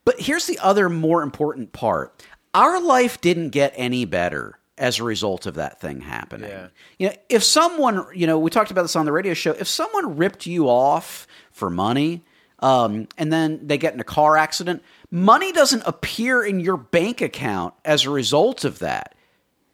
[0.06, 2.24] But here's the other more important part.
[2.54, 6.48] Our life didn't get any better as a result of that thing happening.
[6.48, 6.68] Yeah.
[6.98, 9.66] You know, if someone, you know, we talked about this on the radio show, if
[9.66, 12.24] someone ripped you off for money,
[12.60, 17.20] um, and then they get in a car accident, money doesn't appear in your bank
[17.20, 19.14] account as a result of that.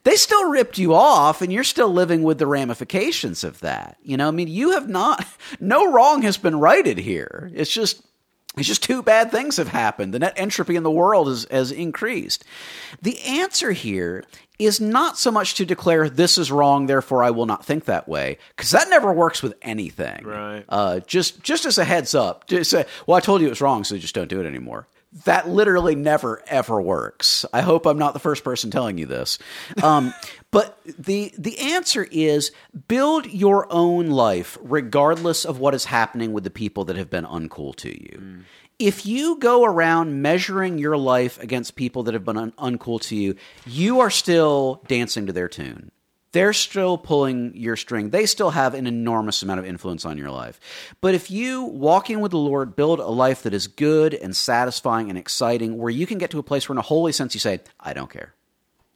[0.04, 3.98] They still ripped you off and you're still living with the ramifications of that.
[4.02, 5.24] You know, I mean, you have not,
[5.60, 7.50] no wrong has been righted here.
[7.54, 8.02] It's just,
[8.56, 10.12] it's just two bad things have happened.
[10.12, 12.44] The net entropy in the world has, has increased.
[13.00, 14.24] The answer here
[14.58, 18.06] is not so much to declare this is wrong, therefore I will not think that
[18.06, 20.24] way, because that never works with anything.
[20.24, 20.64] Right.
[20.68, 23.60] Uh, just just as a heads up, just say, well, I told you it was
[23.60, 24.86] wrong, so just don't do it anymore.
[25.24, 27.44] That literally never ever works.
[27.52, 29.38] I hope I'm not the first person telling you this.
[29.82, 30.14] Um,
[30.50, 32.52] but the the answer is
[32.88, 37.24] build your own life regardless of what is happening with the people that have been
[37.24, 38.44] uncool to you.
[38.78, 43.14] If you go around measuring your life against people that have been un- uncool to
[43.14, 43.36] you,
[43.66, 45.92] you are still dancing to their tune
[46.32, 48.10] they're still pulling your string.
[48.10, 50.58] They still have an enormous amount of influence on your life.
[51.00, 55.08] But if you, walking with the Lord, build a life that is good and satisfying
[55.08, 57.40] and exciting, where you can get to a place where, in a holy sense, you
[57.40, 58.34] say, I don't care.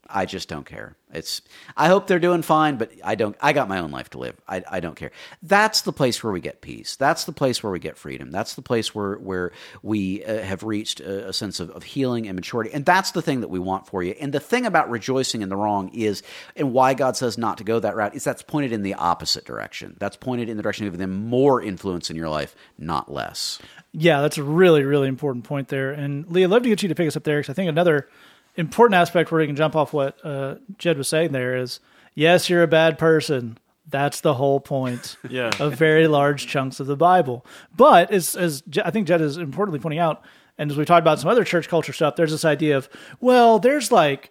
[0.08, 0.96] I just don't care.
[1.12, 1.40] It's.
[1.76, 3.36] I hope they're doing fine, but I don't.
[3.40, 4.36] I got my own life to live.
[4.48, 5.12] I, I don't care.
[5.42, 6.96] That's the place where we get peace.
[6.96, 8.30] That's the place where we get freedom.
[8.30, 9.52] That's the place where where
[9.82, 12.70] we uh, have reached a, a sense of, of healing and maturity.
[12.72, 14.14] And that's the thing that we want for you.
[14.20, 16.22] And the thing about rejoicing in the wrong is,
[16.56, 19.44] and why God says not to go that route is that's pointed in the opposite
[19.44, 19.96] direction.
[19.98, 23.60] That's pointed in the direction of them more influence in your life, not less.
[23.92, 25.92] Yeah, that's a really, really important point there.
[25.92, 27.70] And Lee, I'd love to get you to pick us up there because I think
[27.70, 28.08] another
[28.56, 31.80] important aspect where we can jump off what uh, Jed was saying there is
[32.14, 33.58] yes, you're a bad person.
[33.88, 35.50] That's the whole point Yeah.
[35.60, 37.46] of very large chunks of the Bible.
[37.76, 40.22] But as, as I think Jed is importantly pointing out,
[40.58, 42.88] and as we talked about some other church culture stuff, there's this idea of,
[43.20, 44.30] well, there's like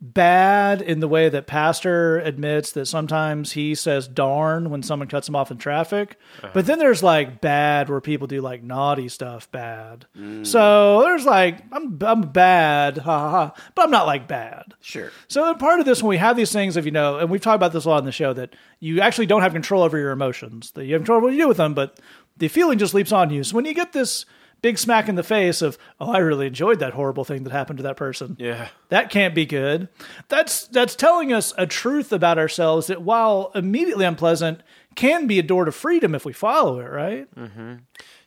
[0.00, 5.28] bad in the way that pastor admits that sometimes he says darn when someone cuts
[5.28, 6.18] him off in traffic.
[6.38, 6.50] Uh-huh.
[6.52, 10.06] But then there's like bad where people do like naughty stuff bad.
[10.16, 10.46] Mm.
[10.46, 14.74] So there's like i'm i'm bad ha ha ha but i'm not like bad.
[14.80, 15.10] Sure.
[15.28, 17.56] so part of this when we have these things of you know and we've talked
[17.56, 20.10] about this a lot on the show that you actually don't have control over your
[20.10, 20.72] emotions.
[20.72, 21.98] That you have control over what you do with them but
[22.36, 23.44] the feeling just leaps on you.
[23.44, 24.26] So when you get this
[24.64, 27.76] big smack in the face of oh i really enjoyed that horrible thing that happened
[27.76, 28.68] to that person Yeah.
[28.88, 29.88] that can't be good.
[30.28, 34.62] That's that's telling us a truth about ourselves that while immediately unpleasant
[34.94, 37.28] can be a door to freedom if we follow it, right?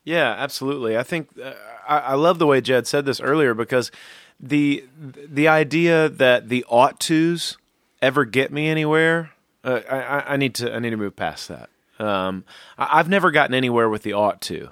[0.03, 0.97] Yeah, absolutely.
[0.97, 1.53] I think uh,
[1.87, 3.91] I, I love the way Jed said this earlier because
[4.39, 7.57] the the idea that the ought tos
[8.01, 9.31] ever get me anywhere,
[9.63, 11.69] uh, I, I- I need to I need to move past that.
[11.99, 12.43] Um,
[12.77, 14.69] I, I've never gotten anywhere with the ought to.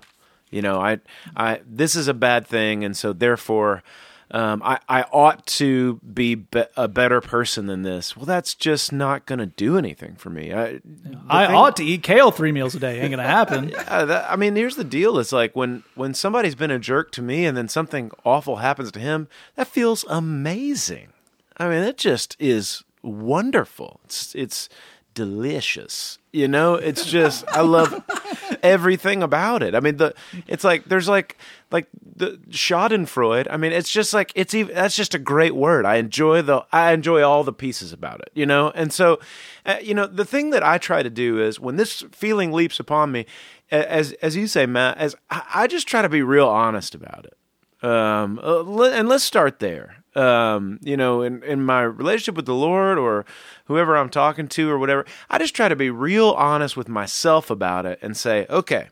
[0.51, 0.99] You know, I
[1.35, 3.83] I this is a bad thing, and so therefore.
[4.31, 8.17] Um, I, I ought to be, be a better person than this.
[8.17, 10.51] Well, that's just not going to do anything for me.
[10.51, 10.81] I,
[11.29, 13.01] I ought to eat kale three meals a day.
[13.01, 13.69] Ain't gonna happen.
[13.69, 17.11] yeah, that, I mean, here's the deal: it's like when when somebody's been a jerk
[17.11, 19.27] to me, and then something awful happens to him.
[19.57, 21.09] That feels amazing.
[21.57, 24.01] I mean, it just is wonderful.
[24.05, 24.69] It's it's
[25.13, 26.19] delicious.
[26.31, 28.03] You know, it's just I love
[28.65, 29.75] everything about it.
[29.75, 30.13] I mean, the
[30.47, 31.37] it's like there's like
[31.71, 33.47] like the Schadenfreude.
[33.49, 35.85] I mean, it's just like it's even that's just a great word.
[35.85, 38.31] I enjoy the I enjoy all the pieces about it.
[38.33, 39.19] You know, and so
[39.65, 42.79] uh, you know the thing that I try to do is when this feeling leaps
[42.79, 43.25] upon me,
[43.69, 47.87] as as you say, Matt, as I, just try to be real honest about it.
[47.87, 50.03] Um, uh, and let's start there.
[50.15, 53.25] Um, you know, in, in my relationship with the Lord or
[53.65, 57.49] whoever I'm talking to or whatever, I just try to be real honest with myself
[57.49, 58.87] about it and say, okay,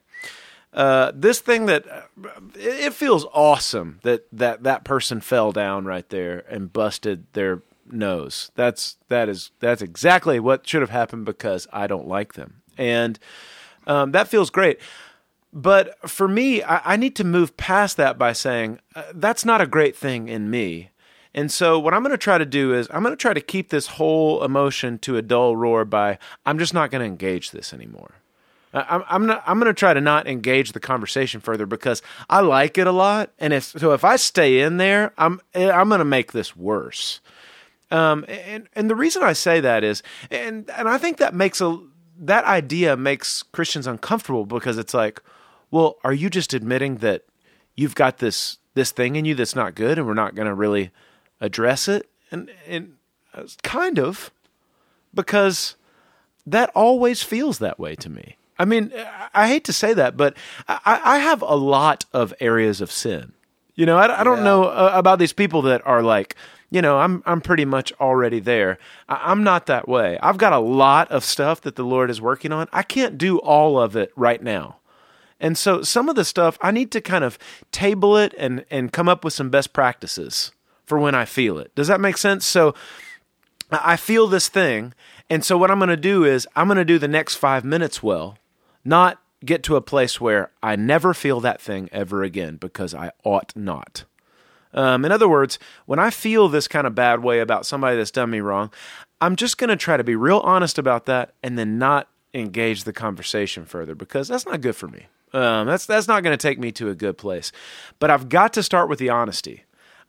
[0.73, 1.85] uh, this thing that
[2.55, 7.61] it it feels awesome that that that person fell down right there and busted their
[7.91, 8.51] nose.
[8.55, 13.19] That's that is that's exactly what should have happened because I don't like them, and
[13.85, 14.79] um, that feels great.
[15.55, 19.61] But for me, I, I need to move past that by saying uh, that's not
[19.61, 20.89] a great thing in me.
[21.35, 23.41] And so, what I'm going to try to do is, I'm going to try to
[23.41, 27.51] keep this whole emotion to a dull roar by, I'm just not going to engage
[27.51, 28.15] this anymore.
[28.73, 29.43] I'm, I'm not.
[29.45, 32.91] I'm going to try to not engage the conversation further because I like it a
[32.91, 36.55] lot, and if so, if I stay in there, I'm I'm going to make this
[36.55, 37.21] worse.
[37.91, 41.61] Um, and and the reason I say that is, and and I think that makes
[41.61, 41.79] a
[42.17, 45.21] that idea makes Christians uncomfortable because it's like,
[45.69, 47.25] well, are you just admitting that
[47.75, 50.55] you've got this this thing in you that's not good, and we're not going to
[50.55, 50.89] really
[51.43, 52.09] address it?
[52.31, 52.93] And and
[53.33, 54.31] uh, kind of
[55.13, 55.75] because
[56.45, 58.37] that always feels that way to me.
[58.57, 58.91] I mean,
[59.33, 60.35] I- hate to say that, but
[60.67, 63.33] I, I have a lot of areas of sin.
[63.75, 66.35] You know, I, I don't know uh, about these people that are like,
[66.69, 68.77] you know, I'm I'm pretty much already there.
[69.09, 70.19] I, I'm not that way.
[70.21, 72.67] I've got a lot of stuff that the Lord is working on.
[72.71, 74.77] I can't do all of it right now.
[75.39, 77.37] And so some of the stuff I need to kind of
[77.71, 80.51] table it and and come up with some best practices
[80.85, 81.73] for when I feel it.
[81.75, 82.45] Does that make sense?
[82.45, 82.73] So
[83.71, 84.93] I feel this thing,
[85.29, 87.63] and so what I'm going to do is I'm going to do the next 5
[87.63, 88.37] minutes well,
[88.83, 93.11] not get to a place where I never feel that thing ever again because I
[93.23, 94.05] ought not.
[94.73, 98.11] Um, in other words, when I feel this kind of bad way about somebody that's
[98.11, 98.71] done me wrong,
[99.21, 102.83] I'm just going to try to be real honest about that and then not engage
[102.83, 105.07] the conversation further because that's not good for me.
[105.33, 107.51] Um, that's that's not going to take me to a good place.
[107.99, 109.63] But I've got to start with the honesty.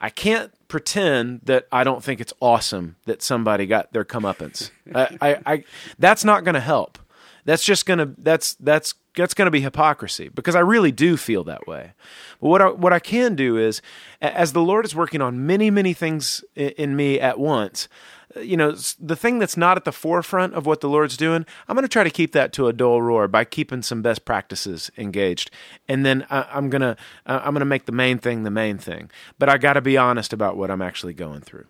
[0.05, 4.71] I can't pretend that I don't think it's awesome that somebody got their comeuppance.
[4.95, 5.65] I, I, I,
[5.99, 6.99] that's not going to help.
[7.47, 11.17] That's just going to that's that's that's going to be hypocrisy because I really do
[11.17, 11.93] feel that way.
[12.41, 13.81] But what I, what I can do is,
[14.21, 17.89] as the Lord is working on many many things in, in me at once,
[18.37, 21.47] uh, you know, the thing that's not at the forefront of what the Lord's doing,
[21.69, 24.25] I'm going to try to keep that to a dull roar by keeping some best
[24.25, 25.51] practices engaged,
[25.89, 26.97] and then I, am gonna
[27.27, 29.11] I'm gonna make the main thing the main thing.
[29.39, 31.67] But I got to be honest about what I'm actually going through.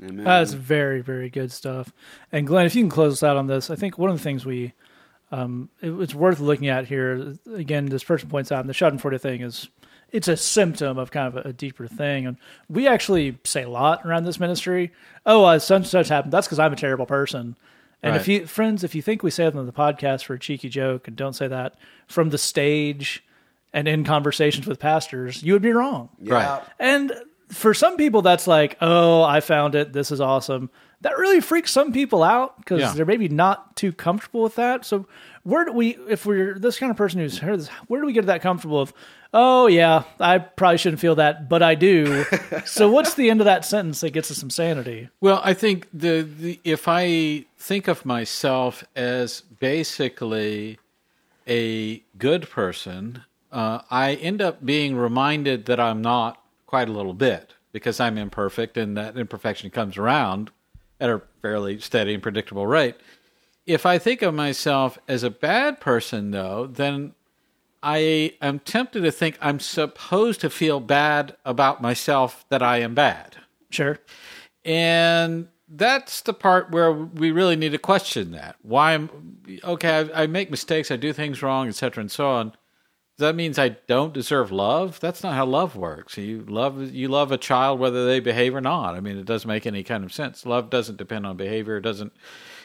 [0.00, 0.24] Amen.
[0.24, 1.92] That's very very good stuff.
[2.30, 4.22] And Glenn, if you can close us out on this, I think one of the
[4.22, 4.74] things we
[5.30, 7.34] um, it, it's worth looking at here.
[7.54, 9.68] Again, this person points out, and the Schadenfreude thing is
[10.10, 12.26] it's a symptom of kind of a, deeper thing.
[12.26, 12.36] And
[12.68, 14.92] we actually say a lot around this ministry.
[15.26, 16.32] Oh, uh, such and such happened.
[16.32, 17.56] That's because I'm a terrible person.
[18.02, 18.20] And right.
[18.20, 20.68] if you friends, if you think we say it on the podcast for a cheeky
[20.68, 21.74] joke and don't say that
[22.06, 23.24] from the stage
[23.72, 26.08] and in conversations with pastors, you would be wrong.
[26.20, 26.34] Yeah.
[26.34, 26.62] Right.
[26.78, 27.12] And
[27.48, 29.92] for some people, that's like, oh, I found it.
[29.92, 30.70] This is awesome.
[31.02, 32.92] That really freaks some people out because yeah.
[32.92, 34.84] they're maybe not too comfortable with that.
[34.84, 35.06] So
[35.44, 38.12] where do we, if we're this kind of person who's heard this, where do we
[38.12, 38.92] get that comfortable of?
[39.32, 42.24] oh yeah, I probably shouldn't feel that, but I do.
[42.64, 45.08] so what's the end of that sentence that gets us some sanity?
[45.20, 50.78] Well, I think the, the if I think of myself as basically
[51.46, 53.22] a good person,
[53.52, 58.18] uh, I end up being reminded that I'm not quite a little bit because I'm
[58.18, 60.50] imperfect and that imperfection comes around
[61.00, 62.96] at a fairly steady and predictable rate.
[63.66, 67.14] If I think of myself as a bad person, though, then
[67.82, 72.94] I am tempted to think I'm supposed to feel bad about myself that I am
[72.94, 73.36] bad.
[73.70, 73.98] Sure.
[74.64, 78.56] And that's the part where we really need to question that.
[78.62, 80.10] Why am okay?
[80.14, 82.52] I, I make mistakes, I do things wrong, etc., and so on.
[83.18, 85.00] That means I don't deserve love.
[85.00, 86.16] That's not how love works.
[86.16, 88.94] You love you love a child whether they behave or not.
[88.94, 90.46] I mean, it doesn't make any kind of sense.
[90.46, 91.78] Love doesn't depend on behavior.
[91.78, 92.12] It doesn't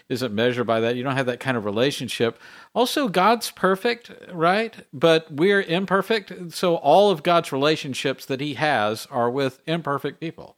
[0.10, 0.96] isn't measured by that.
[0.96, 2.40] You don't have that kind of relationship.
[2.76, 4.76] Also, God's perfect, right?
[4.94, 6.52] But we're imperfect.
[6.54, 10.58] So all of God's relationships that He has are with imperfect people.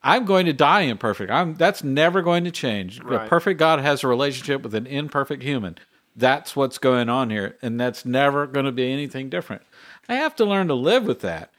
[0.00, 1.30] I'm going to die imperfect.
[1.30, 3.00] I'm that's never going to change.
[3.00, 3.26] Right.
[3.26, 5.78] A perfect God has a relationship with an imperfect human.
[6.16, 9.62] That's what's going on here, and that's never going to be anything different.
[10.08, 11.50] I have to learn to live with that.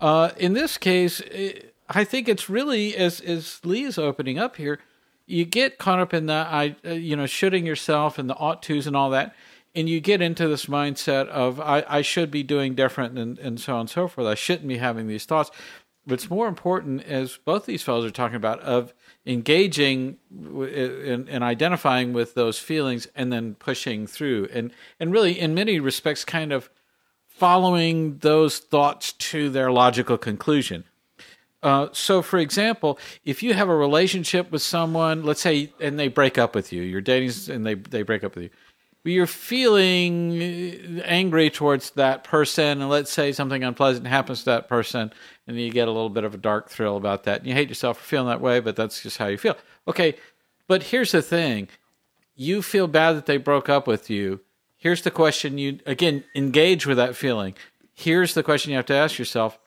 [0.00, 1.22] Uh, in this case,
[1.88, 4.80] I think it's really as as Lee is opening up here
[5.26, 8.62] you get caught up in the I uh, you know shooting yourself and the ought
[8.62, 9.34] tos and all that,
[9.74, 13.60] and you get into this mindset of I, I should be doing different and, and
[13.60, 14.26] so on and so forth.
[14.26, 15.50] I shouldn't be having these thoughts.
[16.04, 18.92] What's more important, as both these fellows are talking about, of
[19.24, 25.78] engaging and, identifying with those feelings and then pushing through, and and really in many
[25.80, 26.70] respects, kind of
[27.28, 30.84] following those thoughts to their logical conclusion.
[31.62, 36.08] Uh, so, for example, if you have a relationship with someone, let's say, and they
[36.08, 38.50] break up with you, you're dating and they, they break up with you,
[39.04, 44.68] but you're feeling angry towards that person, and let's say something unpleasant happens to that
[44.68, 45.12] person,
[45.46, 47.68] and you get a little bit of a dark thrill about that, and you hate
[47.68, 49.56] yourself for feeling that way, but that's just how you feel.
[49.88, 50.16] Okay,
[50.68, 51.68] but here's the thing
[52.34, 54.40] you feel bad that they broke up with you.
[54.76, 57.54] Here's the question you, again, engage with that feeling.
[57.94, 59.58] Here's the question you have to ask yourself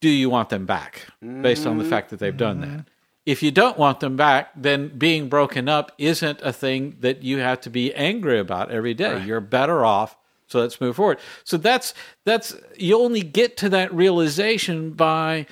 [0.00, 1.90] do you want them back based on the mm-hmm.
[1.90, 2.68] fact that they've done that?
[2.68, 2.80] Mm-hmm.
[3.26, 7.38] If you don't want them back, then being broken up isn't a thing that you
[7.38, 9.22] have to be angry about every day.
[9.22, 10.16] You're better off.
[10.48, 11.18] So let's move forward.
[11.44, 11.94] So that's
[12.24, 15.46] that's you only get to that realization by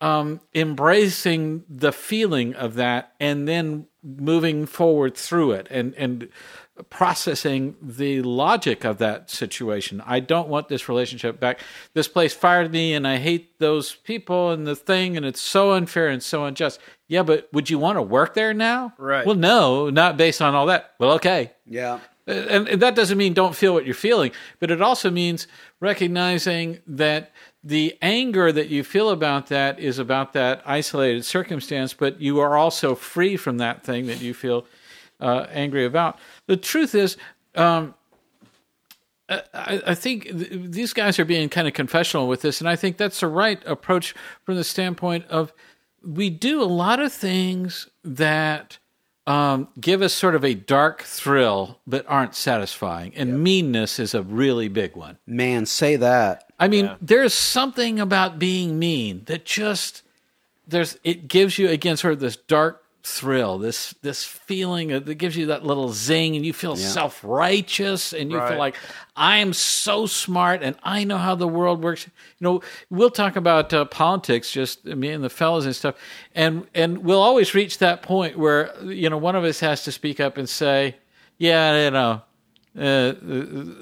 [0.00, 6.28] um, embracing the feeling of that and then moving forward through it and and
[6.90, 10.02] processing the logic of that situation.
[10.04, 11.60] I don't want this relationship back.
[11.94, 15.72] This place fired me and I hate those people and the thing and it's so
[15.72, 16.78] unfair and so unjust.
[17.08, 18.92] Yeah, but would you want to work there now?
[18.98, 19.24] Right.
[19.24, 20.92] Well, no, not based on all that.
[20.98, 21.52] Well, okay.
[21.64, 22.00] Yeah.
[22.26, 25.46] And, and that doesn't mean don't feel what you're feeling, but it also means
[25.78, 27.30] recognizing that
[27.62, 32.56] the anger that you feel about that is about that isolated circumstance, but you are
[32.56, 34.66] also free from that thing that you feel
[35.20, 36.18] uh, angry about.
[36.46, 37.16] The truth is,
[37.54, 37.94] um,
[39.28, 42.76] I, I, think th- these guys are being kind of confessional with this, and I
[42.76, 44.14] think that's the right approach
[44.44, 45.52] from the standpoint of
[46.04, 48.78] we do a lot of things that
[49.26, 53.14] um, give us sort of a dark thrill, but aren't satisfying.
[53.16, 55.18] And meanness is a really big one.
[55.26, 56.50] Man, say that.
[56.58, 60.02] I mean, there's something about being mean that just
[60.66, 65.36] there's it gives you again sort of this dark thrill, this this feeling that gives
[65.36, 68.48] you that little zing, and you feel self righteous, and you Right.
[68.48, 68.76] feel like
[69.14, 72.06] I am so smart, and I know how the world works.
[72.06, 75.94] You know, we'll talk about uh, politics, just me and the fellas and stuff,
[76.34, 79.92] and and we'll always reach that point where you know one of us has to
[79.92, 80.96] speak up and say,
[81.38, 82.22] yeah, you know
[82.78, 83.14] uh,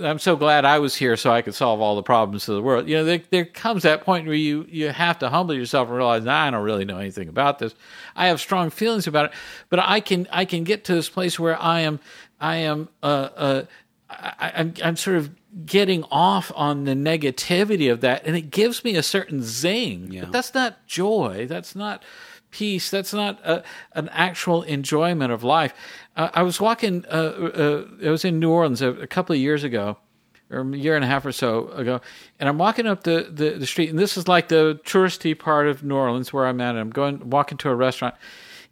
[0.02, 2.62] I'm so glad I was here so I could solve all the problems of the
[2.62, 2.88] world.
[2.88, 5.96] You know, there, there comes that point where you, you have to humble yourself and
[5.96, 7.74] realize, nah, I don't really know anything about this.
[8.14, 9.32] I have strong feelings about it,
[9.68, 11.98] but I can I can get to this place where I am
[12.40, 13.62] I am uh, uh,
[14.08, 15.30] I, I'm I'm sort of
[15.66, 20.08] getting off on the negativity of that, and it gives me a certain zing.
[20.24, 21.46] But that's not joy.
[21.48, 22.02] That's not
[22.54, 22.88] peace.
[22.88, 25.74] That's not a, an actual enjoyment of life.
[26.16, 27.04] Uh, I was walking.
[27.06, 29.98] Uh, uh, I was in New Orleans a, a couple of years ago,
[30.50, 32.00] or a year and a half or so ago,
[32.38, 35.66] and I'm walking up the, the, the street, and this is like the touristy part
[35.66, 36.70] of New Orleans where I'm at.
[36.70, 38.14] And I'm going walking to a restaurant,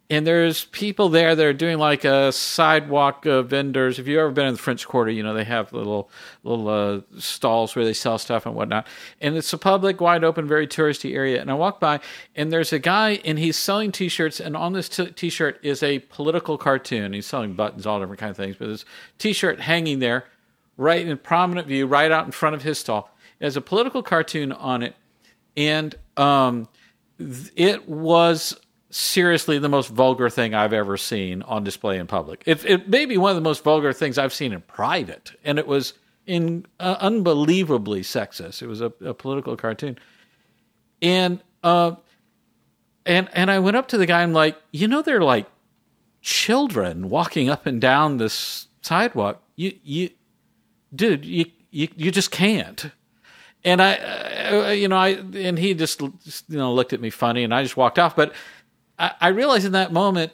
[0.09, 3.99] and there's people there that are doing like a sidewalk uh, vendors.
[3.99, 6.09] If you've ever been in the French Quarter, you know they have little
[6.43, 8.85] little uh, stalls where they sell stuff and whatnot.
[9.21, 11.39] And it's a public, wide open, very touristy area.
[11.39, 12.01] And I walk by,
[12.35, 14.39] and there's a guy, and he's selling T-shirts.
[14.39, 17.13] And on this T-shirt is a political cartoon.
[17.13, 18.57] He's selling buttons, all different kind of things.
[18.57, 18.85] But this
[19.19, 20.25] T-shirt hanging there,
[20.75, 23.09] right in prominent view, right out in front of his stall.
[23.41, 24.95] Has a political cartoon on it,
[25.57, 26.69] and um,
[27.17, 28.57] it was
[28.93, 32.43] seriously the most vulgar thing I've ever seen on display in public.
[32.45, 35.57] It, it may be one of the most vulgar things I've seen in private, and
[35.57, 35.93] it was
[36.25, 38.61] in uh, unbelievably sexist.
[38.61, 39.97] It was a, a political cartoon,
[41.01, 41.95] and uh,
[43.05, 44.21] and and I went up to the guy.
[44.21, 45.47] I'm like, you know, they're like
[46.21, 49.41] children walking up and down this sidewalk.
[49.55, 50.09] You you,
[50.95, 52.91] dude, you you you just can't.
[53.65, 56.11] And I, uh, you know, I and he just you
[56.49, 58.15] know looked at me funny, and I just walked off.
[58.15, 58.33] But
[58.97, 60.31] I, I realized in that moment,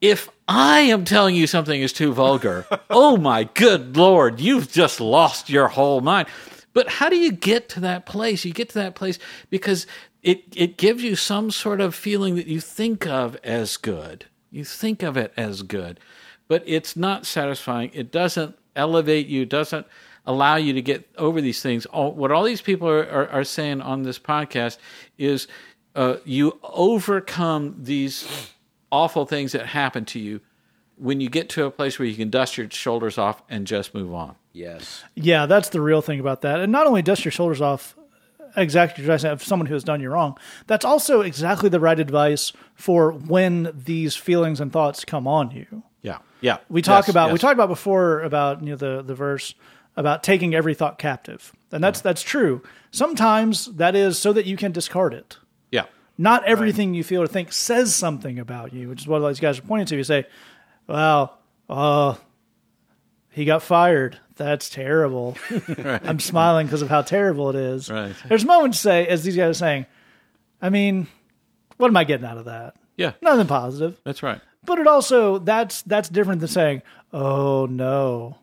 [0.00, 5.00] if I am telling you something is too vulgar, oh my good lord, you've just
[5.00, 6.28] lost your whole mind.
[6.72, 8.44] But how do you get to that place?
[8.44, 9.18] You get to that place
[9.50, 9.86] because
[10.22, 14.26] it it gives you some sort of feeling that you think of as good.
[14.50, 16.00] You think of it as good,
[16.48, 17.90] but it's not satisfying.
[17.92, 19.46] It doesn't elevate you.
[19.46, 19.86] Doesn't
[20.26, 21.86] allow you to get over these things.
[21.86, 24.78] All, what all these people are, are, are saying on this podcast
[25.18, 25.48] is
[25.94, 28.28] uh, you overcome these
[28.92, 30.40] awful things that happen to you
[30.96, 33.94] when you get to a place where you can dust your shoulders off and just
[33.94, 34.36] move on.
[34.52, 35.02] Yes.
[35.14, 36.60] Yeah, that's the real thing about that.
[36.60, 37.96] And not only dust your shoulders off
[38.56, 40.36] exactly as of someone who has done you wrong,
[40.66, 45.82] that's also exactly the right advice for when these feelings and thoughts come on you.
[46.02, 46.58] Yeah, yeah.
[46.68, 49.54] We talk Yes, about we talked about before about you know the the verse
[49.96, 51.52] about taking every thought captive.
[51.72, 52.62] And that's that's true.
[52.90, 55.36] Sometimes that is so that you can discard it.
[55.70, 55.84] Yeah,
[56.18, 59.58] Not everything you feel or think says something about you, which is what these guys
[59.58, 59.96] are pointing to.
[59.96, 60.26] You say,
[60.86, 62.14] "Well, uh,
[63.30, 64.18] he got fired.
[64.36, 65.36] That's terrible."
[65.78, 67.90] I'm smiling because of how terrible it is.
[67.90, 68.14] Right.
[68.28, 69.86] There's moments to say, as these guys are saying,
[70.60, 71.06] "I mean,
[71.76, 72.74] what am I getting out of that?
[72.96, 73.12] yeah.
[73.22, 74.40] Nothing positive." That's right.
[74.64, 78.36] But it also that's that's different than saying, "Oh no."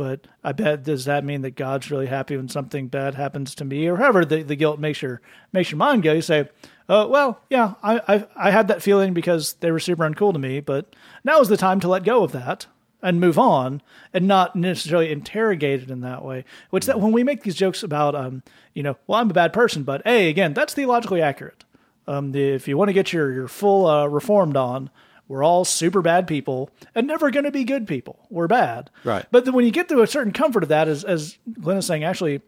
[0.00, 3.66] But I bet does that mean that God's really happy when something bad happens to
[3.66, 5.20] me, or however the, the guilt makes your
[5.52, 6.14] makes your mind go?
[6.14, 6.48] You say,
[6.88, 10.38] "Oh well, yeah, I, I I had that feeling because they were super uncool to
[10.38, 12.66] me, but now is the time to let go of that
[13.02, 13.82] and move on,
[14.14, 17.82] and not necessarily interrogate it in that way." Which that when we make these jokes
[17.82, 18.42] about, um,
[18.72, 21.66] you know, well, I'm a bad person, but hey, again, that's theologically accurate.
[22.06, 24.88] Um, the, if you want to get your your full uh, reformed on,
[25.30, 28.26] we're all super bad people and never going to be good people.
[28.30, 29.24] We're bad, Right.
[29.30, 31.86] But then when you get to a certain comfort of that, as as Glenn is
[31.86, 32.40] saying, actually,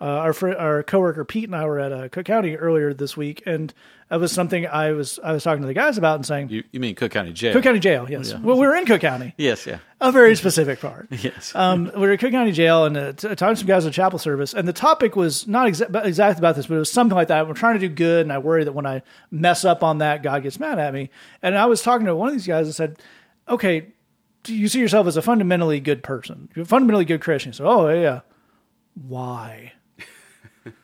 [0.00, 3.16] uh, our fr- our coworker Pete and I were at uh, Cook County earlier this
[3.16, 3.74] week, and
[4.10, 6.62] that was something I was I was talking to the guys about and saying, You,
[6.70, 7.52] you mean Cook County Jail?
[7.52, 8.32] Cook County Jail, yes.
[8.34, 9.78] Well, we were in Cook County, Yes, yeah.
[10.00, 11.08] a very specific part.
[11.20, 11.52] Yes.
[11.54, 13.92] Um, we were at Cook County Jail and uh, t- talking to some guys at
[13.92, 17.16] chapel service, and the topic was not exa- exactly about this, but it was something
[17.16, 17.48] like that.
[17.48, 20.22] We're trying to do good, and I worry that when I mess up on that,
[20.22, 21.10] God gets mad at me.
[21.42, 22.98] And I was talking to one of these guys and said,
[23.48, 23.88] "Okay,
[24.44, 27.56] do you see yourself as a fundamentally good person, You're a fundamentally good Christian?" He
[27.56, 28.20] said, "Oh yeah,
[28.94, 29.72] why?"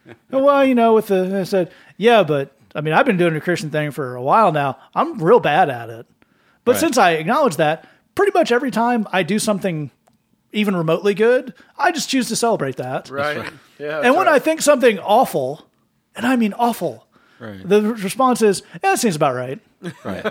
[0.30, 3.40] well, you know, with the I said, "Yeah, but I mean, I've been doing the
[3.40, 4.78] Christian thing for a while now.
[4.94, 6.06] I'm real bad at it."
[6.64, 6.80] But Right.
[6.80, 9.90] since I acknowledge that, pretty much every time I do something
[10.52, 13.10] even remotely good, I just choose to celebrate that.
[13.10, 13.44] Right.
[13.76, 14.02] Yeah.
[14.04, 15.66] and when I think something awful,
[16.14, 17.08] and I mean awful,
[17.40, 17.68] Right.
[17.68, 19.58] the response is, "Yeah, that seems about right."
[20.04, 20.24] Right.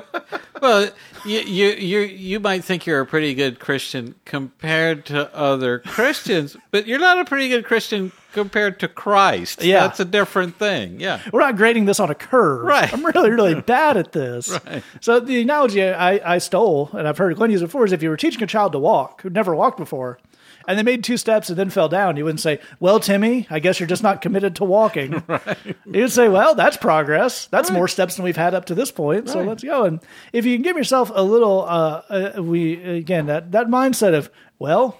[0.62, 0.90] Well,
[1.26, 6.56] you, you you you might think you're a pretty good Christian compared to other Christians,
[6.72, 9.64] but you're not a pretty good Christian compared to Christ.
[9.64, 9.82] Yeah.
[9.88, 11.00] that's a different thing.
[11.00, 12.66] Yeah, We're not grading this on a curve.
[12.66, 12.92] Right.
[12.94, 14.50] I'm really, really bad at this.
[14.66, 14.84] Right.
[15.00, 18.10] So the analogy I, I stole, and I've heard Glenn use before, is if you
[18.10, 20.20] were teaching a child to walk who'd never walked before,
[20.68, 23.60] and they made two steps and then fell down, you wouldn't say, "Well, Timmy, I
[23.60, 25.58] guess you're just not committed to walking." right.
[25.86, 27.48] You'd say, "Well, that's progress.
[27.48, 29.30] That's more steps than we've had up to this point.
[29.30, 30.00] So let's go." And
[30.32, 34.30] if you can give yourself a little, uh, uh, we again that that mindset of,
[34.58, 34.98] well,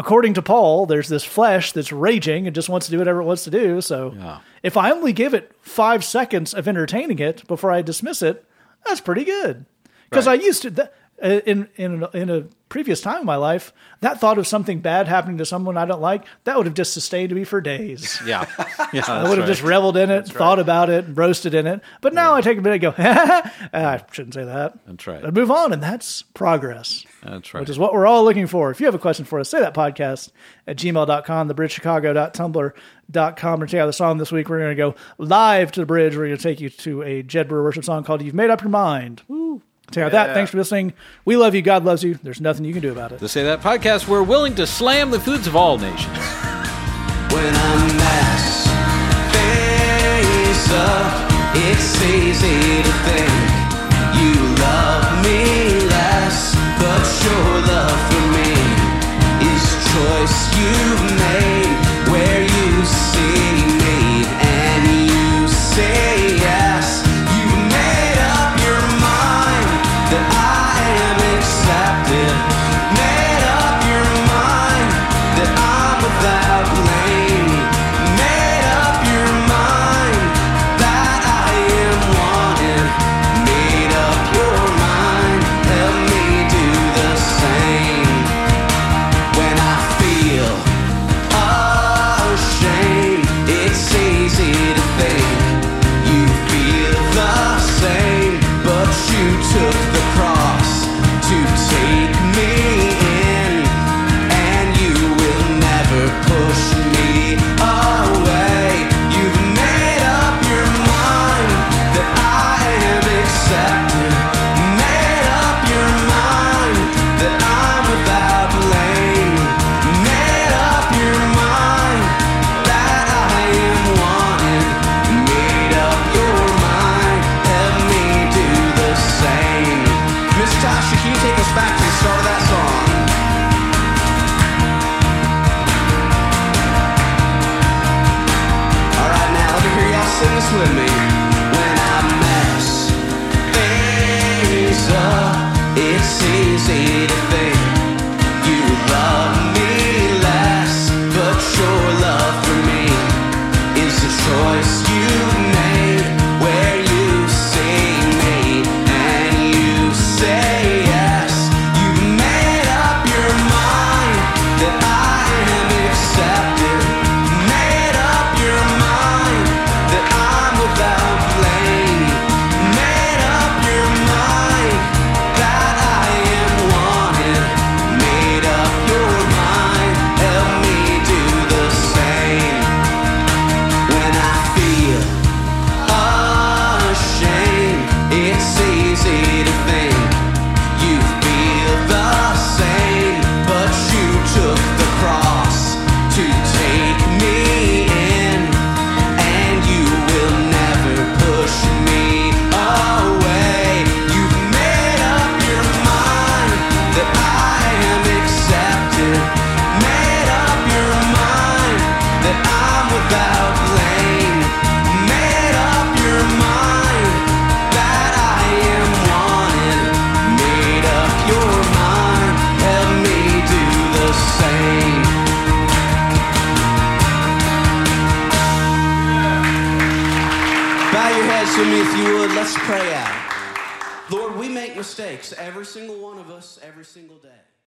[0.00, 3.24] according to Paul, there's this flesh that's raging and just wants to do whatever it
[3.24, 3.80] wants to do.
[3.80, 4.38] So Yeah.
[4.62, 8.44] if I only give it five seconds of entertaining it before I dismiss it,
[8.86, 9.66] that's pretty good.
[10.08, 10.86] Because I used to uh,
[11.22, 15.06] Uh, in in in a previous time in my life, that thought of something bad
[15.08, 18.18] happening to someone I don't like, that would have just sustained me for days.
[18.26, 18.46] yeah,
[18.92, 19.04] yeah.
[19.06, 21.82] I would have just reveled in it, thought about it, and roasted in it.
[22.00, 24.78] But now I take a minute and go, ah, I shouldn't say that.
[24.86, 25.22] That's right.
[25.24, 27.60] I move on, and that's progress That's right.
[27.60, 28.70] which is what we're all looking for.
[28.70, 30.30] If you have a question for us, say that podcast
[30.66, 34.48] at gmail.com, thebridgechicago.tumblr.com, and check out the song this week.
[34.48, 36.16] We're going to go live to the bridge.
[36.16, 38.62] We're going to take you to a Jed Brewer worship song called You've Made Up
[38.62, 39.22] Your Mind.
[39.28, 39.62] Woo.
[39.90, 40.34] Check out that.
[40.34, 40.92] Thanks for listening.
[41.24, 41.62] We love you.
[41.62, 42.14] God loves you.
[42.22, 43.18] There's nothing you can do about it.
[43.18, 46.16] to say that podcast, we're willing to slam the foods of all nations.
[47.32, 48.66] when I mess
[49.34, 51.30] face up.
[51.54, 53.34] It's easy to think
[54.20, 58.52] you love me less, but your love for me
[59.50, 61.74] is choice you've made
[62.10, 63.79] where you see